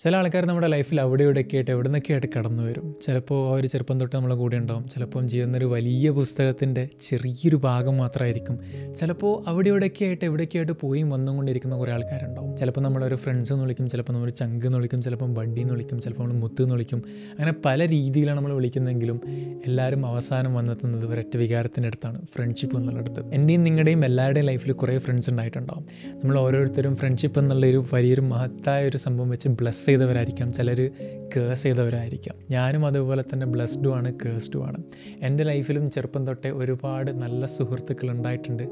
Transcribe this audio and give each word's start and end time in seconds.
ചില 0.00 0.16
ആൾക്കാർ 0.16 0.46
നമ്മുടെ 0.46 0.66
ലൈഫിൽ 0.66 1.00
അവിടെ 1.00 1.24
ഇവിടെയൊക്കെ 1.24 1.56
ആയിട്ട് 1.56 1.70
എവിടെ 1.70 1.88
നിന്നൊക്കെ 1.88 2.12
ആയിട്ട് 2.12 2.26
കടന്നു 2.38 2.62
വരും. 2.62 2.96
ചിലപ്പോൾ 3.06 3.52
അവർ 3.52 3.66
ചെറുപ്പം 3.66 4.00
തൊട്ട് 4.00 4.16
നമ്മളെ 4.16 4.34
കൂടെ 4.34 4.56
ഉണ്ടാവും. 4.56 4.88
ചിലപ്പം 4.88 5.28
ചെയ്യുന്നൊരു 5.28 5.64
വലിയ 5.64 6.10
പുസ്തകത്തിന്റെ 6.10 6.88
ചെറിയൊരു 7.00 7.56
ഭാഗം 7.56 7.96
മാത്രമായിരിക്കും. 7.96 8.58
ചിലപ്പോൾ 8.94 9.44
അവിടെ 9.46 9.68
ഇവിടെയൊക്കെ 9.68 10.04
ആയിട്ട് 10.04 10.24
എവിടെയൊക്കെ 10.24 10.56
ആയിട്ട് 10.56 10.72
പോയി 10.80 11.02
വന്നും 11.02 11.36
കൊണ്ടിരിക്കുന്ന 11.36 11.76
കുറേ 11.76 11.92
ആൾക്കാരുണ്ടാവും. 11.92 12.56
ചിലപ്പോൾ 12.56 12.80
നമ്മളൊരു 12.80 13.14
ഫ്രണ്ട്സ് 13.14 13.52
എന്ന് 13.52 13.64
വിളിക്കും 13.64 13.88
ചിലപ്പോൾ 13.88 14.12
നമ്മൾ 14.12 14.30
ചങ്ക് 14.30 14.66
എന്ന് 14.66 14.78
വിളിക്കും 14.78 15.02
ചിലപ്പം 15.02 15.34
ബഡ്ഡി 15.34 15.60
എന്ന് 15.60 15.74
വിളിക്കും 15.74 16.00
ചിലപ്പോൾ 16.00 16.22
നമ്മൾ 16.22 16.34
മുത്ത് 16.34 16.62
എന്ന് 16.62 16.74
വിളിക്കും. 16.74 17.02
അങ്ങനെ 17.30 17.54
പല 17.64 17.88
രീതിയിലാണ് 17.88 18.36
നമ്മൾ 18.36 18.54
വിളിക്കുന്നതെങ്കിലും 18.54 19.20
എല്ലാവരും 19.66 20.06
അവസാനം 20.06 20.54
വന്നെത്തുന്നത് 20.54 21.06
ഒരൊറ്റ 21.06 21.36
വികാരത്തിന്റെ 21.36 21.86
അടുത്താണ് 21.86 22.22
ഫ്രണ്ട്ഷിപ്പ് 22.36 22.76
എന്നുള്ളിടത്ത് 22.76 23.34
എന്റെയും 23.34 23.64
നിങ്ങളുടെയും 23.64 24.04
എല്ലാവരുടെയും 24.04 24.46
ലൈഫിൽ 24.46 24.72
കുറേ 24.72 24.98
ഫ്രണ്ട്സ് 24.98 25.30
ഉണ്ടായിട്ടുണ്ടാവും. 25.30 25.86
നമ്മൾ 26.14 26.38
ഓരോരുത്തരും 26.38 26.96
ഫ്രണ്ട്ഷിപ്പ് 26.96 27.38
എന്നുള്ള 27.38 27.66
ഒരു 27.66 27.84
വലിയൊരു 27.92 28.20
മഹത്തായ 28.20 28.88
ഒരു 28.88 28.96
സംഭവം 28.96 29.30
വെച്ച് 29.30 29.48
ബ്ലസ് 29.48 29.89
ചെയ്തവരായിരിക്കാം 29.90 30.52
ചിലർ 30.52 30.90
കേഴ്സ് 31.36 31.62
ചെയ്തവരായിരിക്കാം. 31.62 32.36
ഞാനും 32.50 32.86
അതുപോലെ 32.86 33.24
തന്നെ 33.32 33.46
ബ്ലസ്ഡും 33.46 33.96
ആണ് 33.96 34.12
കേസ്ഡും 34.24 34.66
ആണ്. 34.66 34.82
എന്റെ 35.22 35.44
ലൈഫിലും 35.44 35.90
ചെറുപ്പം 35.90 36.26
തൊട്ടേ 36.26 36.50
ഒരുപാട് 36.50 37.10
നല്ല 37.10 37.46
സുഹൃത്തുക്കൾ 37.46 38.10
ഉണ്ടായിട്ടുണ്ട്. 38.10 38.62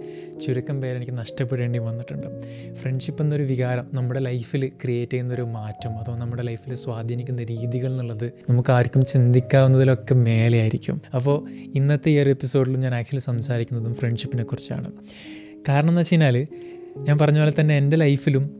ചുരുക്കം 0.41 0.81
പേരെനിക്ക് 0.81 1.13
നഷ്ടപ്പെടേണ്ടി 1.13 1.79
വന്നിട്ടുണ്ട്. 1.79 2.29
ഫ്രണ്ട്ഷിപ്പ് 2.75 3.23
എന്നൊരു 3.23 3.43
വികാരം 3.43 3.87
നമ്മുടെ 3.95 4.21
ലൈഫിൽ 4.21 4.69
ക്രിയേറ്റ് 4.69 5.13
ചെയ്യുന്നൊരു 5.13 5.43
മാറ്റം 5.43 5.91
അതോ 5.91 6.17
നമ്മുടെ 6.17 6.43
ലൈഫിൽ 6.43 6.75
സ്വാധീനിക്കുന്ന 6.75 7.45
രീതികൾ 7.45 7.93
എന്നുള്ളത് 7.93 8.33
നമുക്ക് 8.51 8.73
ആർക്കും 8.73 9.05
ചിന്തിക്കാവുന്നതിലൊക്കെ 9.05 10.15
മേലെയായിരിക്കും. 10.15 11.03
അപ്പോൾ 11.15 11.51
ഇന്നത്തെ 11.51 12.11
ഈ 12.11 12.19
ഒരു 12.19 12.31
എപ്പിസോഡിൽ 12.31 12.77
ഞാൻ 12.77 12.95
ആക്ച്വലി 12.95 13.23
സംസാരിക്കുന്നതും 13.23 13.95
ഫ്രണ്ട്ഷിപ്പിനെ 13.95 14.45
കുറിച്ചാണ്. 14.45 14.93
കാരണം 15.69 15.89
എന്ന് 15.89 16.01
വെച്ച് 16.01 16.13
കഴിഞ്ഞാൽ 16.13 16.47
ഞാൻ 16.99 17.19
പറഞ്ഞ 17.19 17.39
പോലെ 17.39 17.53
തന്നെ 17.61 17.77
എന്റെ 17.77 17.97
ലൈഫിലും 17.97 18.58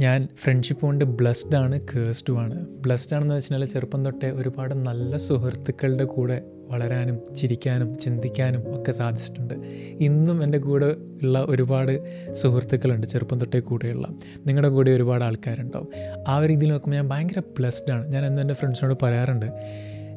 ഞാൻ 0.00 0.28
ഫ്രണ്ട്ഷിപ്പ് 0.36 0.82
കൊണ്ട് 0.82 1.04
ബ്ലസ്ഡ് 1.04 1.56
ആണ് 1.56 1.80
കേഴ്സ്ഡും 1.80 2.40
ആണ്. 2.40 2.66
ബ്ലസ്ഡ് 2.66 3.16
ആണെന്ന് 3.16 3.34
വെച്ചാൽ 3.34 3.64
ചെറുപ്പം 3.64 4.04
തൊട്ടേ 4.04 4.30
ഒരുപാട് 4.30 4.74
നല്ല 4.74 5.16
സുഹൃത്തുക്കളുടെ 5.16 6.04
കൂടെ 6.04 6.42
വളരാനും 6.68 7.34
ചിരിക്കാനും 7.36 7.98
ചിന്തിക്കാനും 7.98 8.80
ഒക്കെ 8.80 8.92
സാധിച്ചിട്ടുണ്ട്. 8.92 9.54
ഇന്നും 10.00 10.42
എന്റെ 10.42 10.58
കൂടെ 10.58 10.86
ഉള്ള 11.22 11.46
ഒരുപാട് 11.48 11.94
സുഹൃത്തുക്കളുണ്ട് 12.32 13.06
ചെറുപ്പം 13.06 13.40
തൊട്ടേ 13.40 13.60
കൂടെയുള്ള. 13.60 14.08
നിങ്ങളുടെ 14.46 14.68
കൂടെ 14.68 14.90
ഒരുപാട് 14.90 15.24
ആൾക്കാരുണ്ടാവും. 15.24 15.88
ആ 16.28 16.36
ഒരു 16.36 16.48
രീതിയിൽ 16.48 16.70
നോക്കുമ്പോൾ 16.70 16.96
ഞാൻ 16.96 17.08
ഭയങ്കര 17.08 17.38
ബ്ലസ്ഡ് 17.38 17.92
ആണ്. 17.92 18.12
ഞാൻ 18.12 18.26
എന്നും 18.26 18.40
എന്റെ 18.40 18.54
ഫ്രണ്ട്സിനോട് 18.54 18.98
പറയാറുണ്ട് 19.02 19.46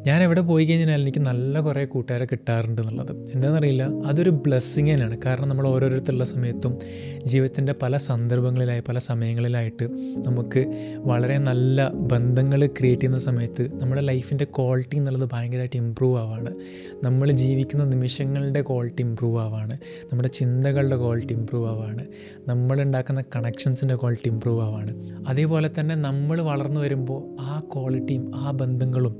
ഞാൻ 0.08 0.24
എവിടെ 0.24 0.42
പോയി 0.42 0.66
കഴിഞ്ഞാൽ 0.66 1.02
എനിക്ക് 1.02 1.20
നല്ല 1.20 1.60
കുറേ 1.60 1.86
കൂട്ടുകാരെ 1.86 2.26
കിട്ടാറുണ്ട് 2.26 2.82
എന്നുള്ളത് 2.82 3.12
എന്താണെന്നറിയില്ല? 3.12 3.84
അതൊരു 3.84 4.30
ബ്ലെസ്സിങ് 4.30 4.92
തന്നെയാണ്. 4.92 5.18
കാരണം 5.26 5.50
നമ്മൾ 5.50 5.68
ഓരോരുത്തരുള്ള 5.68 6.24
സമയത്തും 6.24 6.78
ജീവിതത്തിന്റെ 7.26 7.76
പല 7.82 7.98
സന്ദർഭങ്ങളിലായി 7.98 8.84
പല 8.88 8.98
സമയങ്ങളിലായിട്ട് 8.98 9.86
നമുക്ക് 10.26 10.92
വളരെ 10.98 11.38
നല്ല 11.38 11.90
ബന്ധങ്ങൾ 11.90 12.66
ക്രിയേറ്റ് 12.66 13.02
ചെയ്യുന്ന 13.02 13.18
സമയത്ത് 13.18 13.82
നമ്മുടെ 13.82 14.02
ലൈഫിന്റെ 14.02 14.46
ക്വാളിറ്റി 14.46 14.98
എന്നുള്ളത് 14.98 15.30
ഭയങ്കരമായിട്ട് 15.34 15.76
ഇമ്പ്രൂവ് 15.76 16.20
ആവാണ്. 16.20 16.56
നമ്മൾ 17.04 17.32
ജീവിക്കുന്ന 17.32 17.86
നിമിഷങ്ങളുടെ 17.86 18.62
ക്വാളിറ്റി 18.62 19.02
ഇമ്പ്രൂവ് 19.02 19.42
ആവാണ്. 19.42 19.74
നമ്മുടെ 20.04 20.30
ചിന്തകളുടെ 20.30 20.98
ക്വാളിറ്റി 20.98 21.34
ഇമ്പ്രൂവ് 21.34 21.70
ആവാണ്. 21.70 22.06
നമ്മളുണ്ടാക്കുന്ന 22.48 23.24
കണക്ഷൻസിന്റെ 23.36 23.96
ക്വാളിറ്റി 23.96 24.30
ഇമ്പ്രൂവ് 24.30 24.64
ആവാണ്. 24.64 25.22
അതേപോലെ 25.28 25.70
തന്നെ 25.80 25.96
നമ്മൾ 25.96 26.42
വളർന്നു 26.42 26.82
വരുമ്പോൾ 26.82 27.42
ആ 27.42 27.60
ക്വാളിറ്റിയും 27.60 28.32
ആ 28.36 28.52
ബന്ധങ്ങളും 28.52 29.16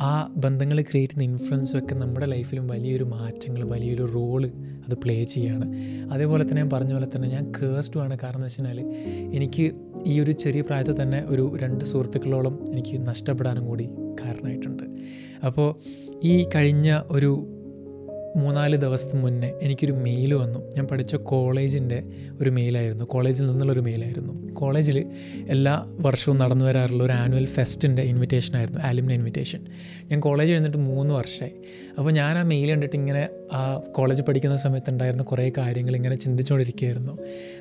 ആ 0.00 0.32
ബന്ധങ്ങൾ 0.36 0.80
ക്രിയേറ്റ് 0.80 1.14
ചെയ്യുന്ന 1.14 1.38
ഇൻഫ്ലുവൻസും 1.38 1.78
ഒക്കെ 1.78 1.94
നമ്മുടെ 1.94 2.26
ലൈഫിലും 2.26 2.66
വലിയൊരു 2.66 3.04
മാറ്റങ്ങൾ 3.04 3.64
വലിയൊരു 3.64 4.12
റോൾ 4.12 4.46
അത് 4.86 4.94
പ്ലേ 4.94 5.24
ചെയ്യുകയാണ് 5.24 5.66
അതേപോലെ 6.10 6.42
തന്നെ 6.42 6.56
ഞാൻ 6.56 6.70
പറഞ്ഞ 6.70 6.92
പോലെ 6.92 7.06
തന്നെ 7.16 7.28
ഞാൻ 7.28 7.52
കേഴ്സ്ഡും 7.62 8.00
ആണ്. 8.00 8.18
കാരണം 8.22 8.36
എന്ന് 8.36 8.46
വെച്ച് 8.46 8.60
കഴിഞ്ഞാൽ 8.60 8.80
എനിക്ക് 9.36 9.72
ഈ 10.06 10.20
ഒരു 10.20 10.30
ചെറിയ 10.30 10.60
പ്രായത്തിൽ 10.60 11.02
തന്നെ 11.02 11.24
ഒരു 11.26 11.56
രണ്ട് 11.62 11.84
സുഹൃത്തുക്കളോളം 11.84 12.64
എനിക്ക് 12.70 13.06
നഷ്ടപ്പെടാനും 13.06 13.66
കൂടി 13.66 13.88
കാരണമായിട്ടുണ്ട്. 14.20 14.82
അപ്പോൾ 15.46 15.74
ഈ 16.24 16.46
കഴിഞ്ഞ 16.54 17.00
ഒരു 17.10 17.51
മൂന്നാൽ 18.36 18.76
ദിവസത്തിന് 18.76 19.22
മുന്നേ 19.22 19.52
എനിക്കൊരു 19.62 19.92
മെയിൽ 19.92 20.34
വന്നു. 20.34 20.58
ഞാൻ 20.76 20.86
പഠിച്ച 20.86 21.16
കോളേജിന്റെ 21.16 22.02
ഒരു 22.40 22.50
മെയിലായിരുന്നു. 22.50 23.04
കോളേജിൽ 23.04 23.46
നിന്നുള്ളൊരു 23.46 23.80
മെയിലായിരുന്നു. 23.80 24.54
കോളേജിൽ 24.54 25.06
എല്ലാ 25.48 25.86
വർഷവും 26.00 26.36
നടന്നു 26.36 26.64
വരാറുള്ള 26.64 27.04
ഒരു 27.04 27.12
ആനുവൽ 27.12 27.46
ഫെസ്റ്റിന്റെ 27.46 28.02
ഇൻവിറ്റേഷൻ 28.02 28.56
ആയിരുന്നു. 28.56 28.80
ആലുമിന 28.80 29.12
ഇൻവിറ്റേഷൻ 29.12 29.66
ഞാൻ 30.04 30.20
കോളേജ് 30.20 30.52
കഴിഞ്ഞിട്ട് 30.52 30.78
മൂന്ന് 30.78 31.14
വർഷമായി. 31.14 31.52
അപ്പോൾ 31.98 32.10
ഞാൻ 32.10 32.38
ആ 32.38 32.42
മെയിൽ 32.42 32.70
കണ്ടിട്ട് 32.70 32.96
ഇങ്ങനെ 32.96 33.28
ആ 33.52 33.80
കോളേജ് 33.92 34.22
പഠിക്കുന്ന 34.22 34.56
സമയത്തുണ്ടായിരുന്ന 34.56 35.22
കുറേ 35.22 35.52
കാര്യങ്ങൾ 35.58 35.96
ഇങ്ങനെ 35.96 36.16
ചിന്തിച്ചുകൊണ്ടിരിക്കുകയായിരുന്നു. 36.16 37.12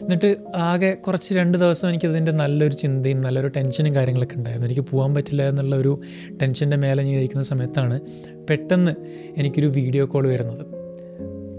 എന്നിട്ട് 0.02 0.38
ആകെ 0.56 0.94
കുറച്ച് 0.94 1.34
രണ്ട് 1.34 1.57
ദിവസം 1.57 1.90
എനിക്കതിന്റെ 1.90 2.31
നല്ലൊരു 2.31 2.74
ചിന്തയും 2.74 3.22
നല്ലൊരു 3.22 3.47
ടെൻഷനും 3.47 3.96
കാര്യങ്ങളൊക്കെ 3.96 4.35
ഉണ്ടായിരുന്നു. 4.35 4.68
എനിക്ക് 4.68 4.81
പോകാൻ 4.81 5.16
പറ്റില്ല 5.16 5.50
എന്നുള്ള 5.50 5.75
ഒരു 5.75 6.01
ടെൻഷന്റെ 6.41 6.78
മേലെ 6.78 7.03
ഞാൻ 7.03 7.16
ഇരിക്കുന്ന 7.16 7.44
സമയത്താണ് 7.44 8.01
പെട്ടെന്ന് 8.50 8.96
എനിക്കൊരു 9.38 9.68
വീഡിയോ 9.68 10.06
കോൾ 10.06 10.28
വരുന്നത്. 10.28 10.81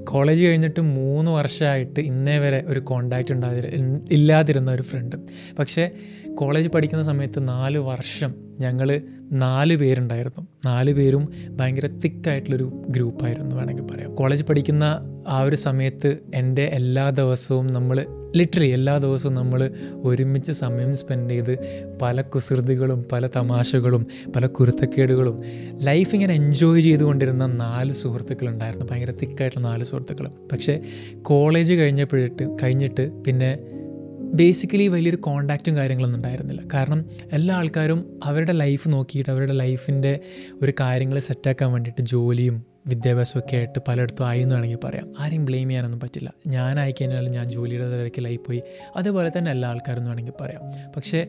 കോളേജ് 0.05 0.45
കഴിഞ്ഞിട്ട് 0.45 0.81
മൂന്ന് 0.81 1.31
വർഷമായിട്ട് 1.31 2.01
ഇന്നേ 2.01 2.39
വരെ 2.39 2.65
ഒരു 2.67 2.81
കോണ്ടാക്റ്റ് 2.81 3.33
ഉണ്ടാതി 3.33 3.61
ഇല്ലാതിരുന്ന 4.11 4.71
ഒരു 4.71 4.83
ഫ്രണ്ട് 4.83 5.17
പക്ഷേ 5.59 5.91
കോളേജ് 6.35 6.69
പഠിക്കുന്ന 6.69 7.05
സമയത്ത് 7.05 7.49
നാല് 7.49 7.79
വർഷം 7.79 8.35
ഞങ്ങൾ 8.61 9.01
നാല് 9.33 9.77
പേരുണ്ടായിരുന്നു. 9.77 10.47
നാല് 10.67 10.93
പേരും 10.93 11.33
ഭയങ്കര 11.51 11.87
തിക്കായിട്ടുള്ളൊരു 11.87 12.83
ഗ്രൂപ്പായിരുന്നു 12.89 13.57
വേണമെങ്കിൽ 13.57 13.83
പറയാം. 13.83 14.15
കോളേജ് 14.15 14.45
പഠിക്കുന്ന 14.45 15.01
ആ 15.29 15.41
ഒരു 15.41 15.57
സമയത്ത് 15.57 16.19
എന്റെ 16.35 16.63
എല്ലാ 16.63 17.11
ദിവസവും 17.11 17.67
നമ്മൾ 17.67 18.07
ലിറ്ററലി 18.37 18.67
എല്ലാ 18.67 18.99
ദിവസവും 18.99 19.35
നമ്മൾ 19.35 19.71
ഒരുമിച്ച് 20.05 20.53
സമയം 20.53 20.97
സ്പെൻഡ് 20.97 21.31
ചെയ്ത് 21.31 21.59
പല 22.03 22.23
കുസൃതികളും 22.23 23.05
പല 23.13 23.27
തമാശകളും 23.27 24.07
പല 24.37 24.47
കുരുത്തക്കേടുകളും 24.47 25.43
ലൈഫ് 25.81 26.15
ഇങ്ങനെ 26.15 26.35
എൻജോയ് 26.35 26.81
ചെയ്തുകൊണ്ടിരുന്ന 26.81 27.47
നാല് 27.47 27.93
സുഹൃത്തുക്കളുണ്ടായിരുന്നു. 27.93 28.87
ഭയങ്കര 28.91 29.11
തിക്കായിട്ടുള്ള 29.11 29.69
നാല് 29.69 29.85
സുഹൃത്തുക്കൾ. 29.85 30.29
പക്ഷേ 30.53 30.81
കോളേജ് 31.23 31.73
കഴിഞ്ഞപ്പോഴിട്ട് 31.73 32.57
കഴിഞ്ഞിട്ട് 32.63 33.23
പിന്നെ 33.23 33.59
ബേസിക്കലി 34.33 34.89
വലിയൊരു 34.89 35.17
കോണ്ടാക്റ്റും 35.17 35.77
കാര്യങ്ങളൊന്നും 35.77 36.19
ഉണ്ടായിരുന്നില്ല. 36.19 36.63
കാരണം 36.75 37.05
എല്ലാ 37.33 37.57
ആൾക്കാരും 37.57 38.21
അവരുടെ 38.25 38.53
ലൈഫ് 38.53 38.93
നോക്കിയിട്ട് 38.93 39.31
അവരുടെ 39.31 39.53
ലൈഫിന്റെ 39.53 40.21
ഒരു 40.63 40.73
കാര്യങ്ങൾ 40.81 41.19
സെറ്റാക്കാൻ 41.19 41.73
വേണ്ടിയിട്ട് 41.73 42.03
ജോലിയും 42.03 42.65
വിദ്യാഭ്യാസമൊക്കെ 42.89 43.57
ആയിട്ട് 43.57 43.79
പലയിടത്തും 43.89 44.27
ആയി 44.27 44.41
എന്ന് 44.41 44.55
വേണമെങ്കിൽ 44.55 44.79
പറയാം. 44.85 45.13
ആരെയും 45.21 45.45
ബ്ലെയിം 45.45 45.69
ചെയ്യാനൊന്നും 45.69 46.01
പറ്റില്ല. 46.01 46.33
ഞാനായി 46.47 46.93
കഴിഞ്ഞാൽ 46.93 47.29
ഞാൻ 47.29 47.51
ജോലിയുടെ 47.51 47.99
തിരക്കിലായി 47.99 48.37
പോയി. 48.37 48.63
അതുപോലെ 48.97 49.33
തന്നെ 49.39 49.51
എല്ലാ 49.51 49.69
ആൾക്കാരും 49.69 49.99
എന്ന് 49.99 50.11
വേണമെങ്കിൽ 50.11 50.33
പറയാം. 50.41 50.93
പക്ഷേ 50.97 51.27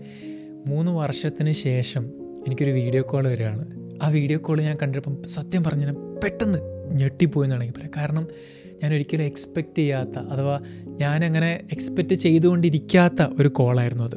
മൂന്ന് 0.67 0.91
വർഷത്തിന് 0.91 1.51
ശേഷം 1.51 2.07
എനിക്കൊരു 2.47 2.71
വീഡിയോ 2.71 3.01
കോൾ 3.01 3.27
വരികയാണ്. 3.27 3.65
ആ 4.03 4.07
വീഡിയോ 4.07 4.39
കോൾ 4.39 4.61
ഞാൻ 4.61 4.77
കണ്ടപ്പം 4.81 5.23
സത്യം 5.23 5.63
പറഞ്ഞാൽ 5.63 5.93
പെട്ടെന്ന് 5.93 6.59
ഞെട്ടിപ്പോയി 6.91 7.45
എന്ന് 7.45 7.55
വേണമെങ്കിൽ 7.55 7.79
പറയാം. 7.79 7.91
കാരണം 7.97 8.27
ഞാൻ 8.83 8.93
ഒരിക്കലും 8.93 9.23
എക്സ്പെക്റ്റ് 9.23 9.77
ചെയ്യാത്ത 9.77 10.17
അഥവാ 10.17 10.59
ഞാനങ്ങനെ 10.87 11.67
എക്സ്പെക്റ്റ് 11.71 12.13
ചെയ്തുകൊണ്ടിരിക്കാത്ത 12.13 13.21
ഒരു 13.39 13.47
കോളായിരുന്നു 13.47 14.03
അത്. 14.03 14.15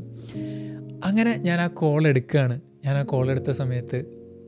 അങ്ങനെ 1.04 1.36
ഞാൻ 1.36 1.60
ആ 1.60 1.66
കോൾ 1.66 2.06
എടുക്കുകയാണ്. 2.06 2.60
ഞാൻ 2.84 2.96
ആ 2.96 3.02
കോൾ 3.02 3.30
എടുത്ത 3.30 3.50
സമയത്ത് 3.50 4.04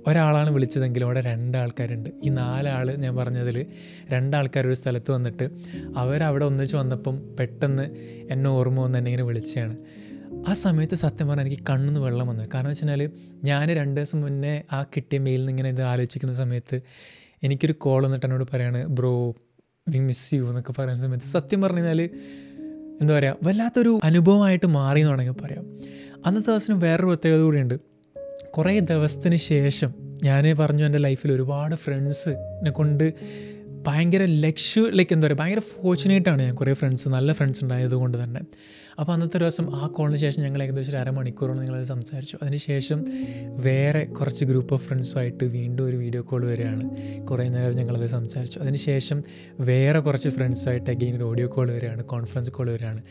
ഒരാളാണ് 0.07 0.51
വിളിച്ചതെങ്കിലും 0.51 1.07
അവിടെ 1.07 1.21
രണ്ടാൾക്കാരുണ്ട്. 1.21 2.11
ഈ 2.25 2.29
നാലാൾ 2.29 2.97
ഞാൻ 2.97 3.17
പറഞ്ഞതിൽ 3.17 3.67
രണ്ടാൾക്കാർ 4.11 4.67
ഒരു 4.67 4.75
സ്ഥലത്ത് 4.75 5.11
വന്നിട്ട് 5.11 5.51
അവരവിടെ 5.97 6.45
ഒന്നിച്ച് 6.45 6.77
വന്നപ്പം 6.77 7.37
പെട്ടെന്ന് 7.41 7.83
എന്നെ 8.31 8.51
ഓർമ്മ 8.51 8.81
വന്ന് 8.81 8.99
എന്നെ 8.99 9.09
ഇങ്ങനെ 9.09 9.27
വിളിച്ചതാണ് 9.27 9.77
ആ 10.49 10.53
സമയത്ത് 10.53 10.95
സത്യം 10.95 11.29
പറഞ്ഞാൽ 11.29 11.47
എനിക്ക് 11.47 11.63
കണ്ണിന്ന് 11.71 12.01
വെള്ളം 12.01 12.29
വന്നു. 12.29 12.45
കാരണം 12.55 12.69
വെച്ച് 12.69 12.83
കഴിഞ്ഞാൽ 12.83 13.11
ഞാൻ 13.45 13.69
രണ്ട് 13.69 14.01
ദിവസം 14.01 14.21
മുന്നേ 14.21 14.63
ആ 14.73 14.83
കിട്ടിയ 14.83 15.19
മെയിലിൽ 15.19 15.41
നിന്ന് 15.41 15.53
ഇങ്ങനെ 15.53 15.69
ഇത് 15.69 15.83
ആലോചിക്കുന്ന 15.83 16.35
സമയത്ത് 16.35 16.81
എനിക്കൊരു 17.43 17.73
കോൾ 17.73 18.05
വന്നിട്ട് 18.05 18.27
എന്നോട് 18.27 18.45
പറയാണ് 18.53 18.87
ബ്രോ 18.87 19.35
വി 19.89 19.99
മിസ് 19.99 20.35
യു 20.35 20.43
എന്നൊക്കെ 20.43 20.73
പറയുന്ന 20.73 21.01
സമയത്ത് 21.01 21.25
സത്യം 21.25 21.63
പറഞ്ഞു 21.63 21.79
കഴിഞ്ഞാൽ 21.79 22.11
എന്താ 23.01 23.19
പറയുക 23.19 23.37
വല്ലാത്തൊരു 23.43 23.99
അനുഭവമായിട്ട് 24.05 24.67
മാറി 24.67 24.99
എന്ന് 25.01 25.11
വേണമെങ്കിൽ 25.11 25.43
പറയാം. 25.43 25.65
അന്നത്തെ 26.27 26.51
ദിവസത്തിന് 26.51 26.85
വേറൊരു 26.85 27.07
പ്രത്യേകത 27.07 27.41
കൂടിയുണ്ട്. 27.41 27.81
കുറേ 28.51 28.79
ദിവസത്തിന് 28.79 29.37
ശേഷം 29.37 29.95
ഞാൻ 30.25 30.57
പറഞ്ഞു 30.57 30.85
എന്റെ 30.87 30.99
ലൈഫിൽ 30.99 31.33
ഒരുപാട് 31.33 31.75
ഫ്രണ്ട്സിനെ 31.75 32.71
കൊണ്ട് 32.71 33.15
ഭയങ്കര 33.87 34.25
ലക്ഷു 34.25 34.81
ലൈക്ക് 34.81 35.13
എന്താ 35.15 35.27
പറയുക 35.27 35.39
ഭയങ്കര 35.39 35.59
ഫോർച്ചുനേറ്റാണ് 35.59 36.43
ഞാൻ 36.43 36.55
കുറേ 36.55 36.73
ഫ്രണ്ട്സ് 36.73 37.09
നല്ല 37.09 37.33
ഫ്രണ്ട്സ് 37.33 37.63
ഉണ്ടായത് 37.63 37.95
കൊണ്ട് 37.95 38.25
തന്നെ. 38.25 38.41
അപ്പോൾ 38.99 39.13
അന്നത്തെ 39.13 39.39
ദിവസം 39.39 39.77
ആ 39.77 39.87
കോളിന് 39.87 40.17
ശേഷം 40.17 40.43
ഞങ്ങൾ 40.43 40.63
ഏകദേശം 40.63 40.91
ഒരു 40.91 40.97
അരമണിക്കൂറോളം 40.97 41.59
നിങ്ങളത് 41.59 41.85
സംസാരിച്ചു. 41.85 42.39
അതിനുശേഷം 42.43 43.05
വേറെ 43.49 44.05
കുറച്ച് 44.05 44.45
ഗ്രൂപ്പ് 44.45 44.75
ഓഫ് 44.75 44.87
ഫ്രണ്ട്സുമായിട്ട് 44.87 45.45
വീണ്ടും 45.45 45.85
ഒരു 45.87 45.97
വീഡിയോ 45.97 46.23
കോൾ 46.23 46.47
വരികയാണ്. 46.47 46.91
കുറേ 47.27 47.49
നേരം 47.49 47.77
ഞങ്ങളത് 47.77 48.07
സംസാരിച്ചു. 48.07 48.59
അതിനുശേഷം 48.59 49.23
വേറെ 49.61 49.99
കുറച്ച് 49.99 50.29
ഫ്രണ്ട്സായിട്ട് 50.29 50.91
അഗെയിൻ 50.91 51.17
ഒരു 51.17 51.25
ഓഡിയോ 51.25 51.49
കോൾ 51.49 51.71
വരികയാണ് 51.71 52.05
കോൺഫറൻസ് 52.05 52.51
കോൾ 52.51 52.71
വരികയാണ്. 52.71 53.03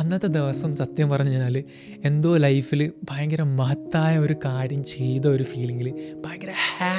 അന്നത്തെ 0.00 0.26
ദിവസം 0.26 0.76
സത്യം 0.76 1.10
പറഞ്ഞു 1.10 1.30
കഴിഞ്ഞാൽ 1.30 1.64
എന്തോ 2.04 2.36
ലൈഫിൽ 2.36 2.92
ഭയങ്കര 3.10 3.42
മഹത്തായ 3.42 4.18
ഒരു 4.18 4.36
കാര്യം 4.44 4.84
ചെയ്ത 4.84 5.26
ഒരു 5.26 5.42
ഫീലിങ്ങിൽ 5.42 6.14
ഭയങ്കര 6.26 6.52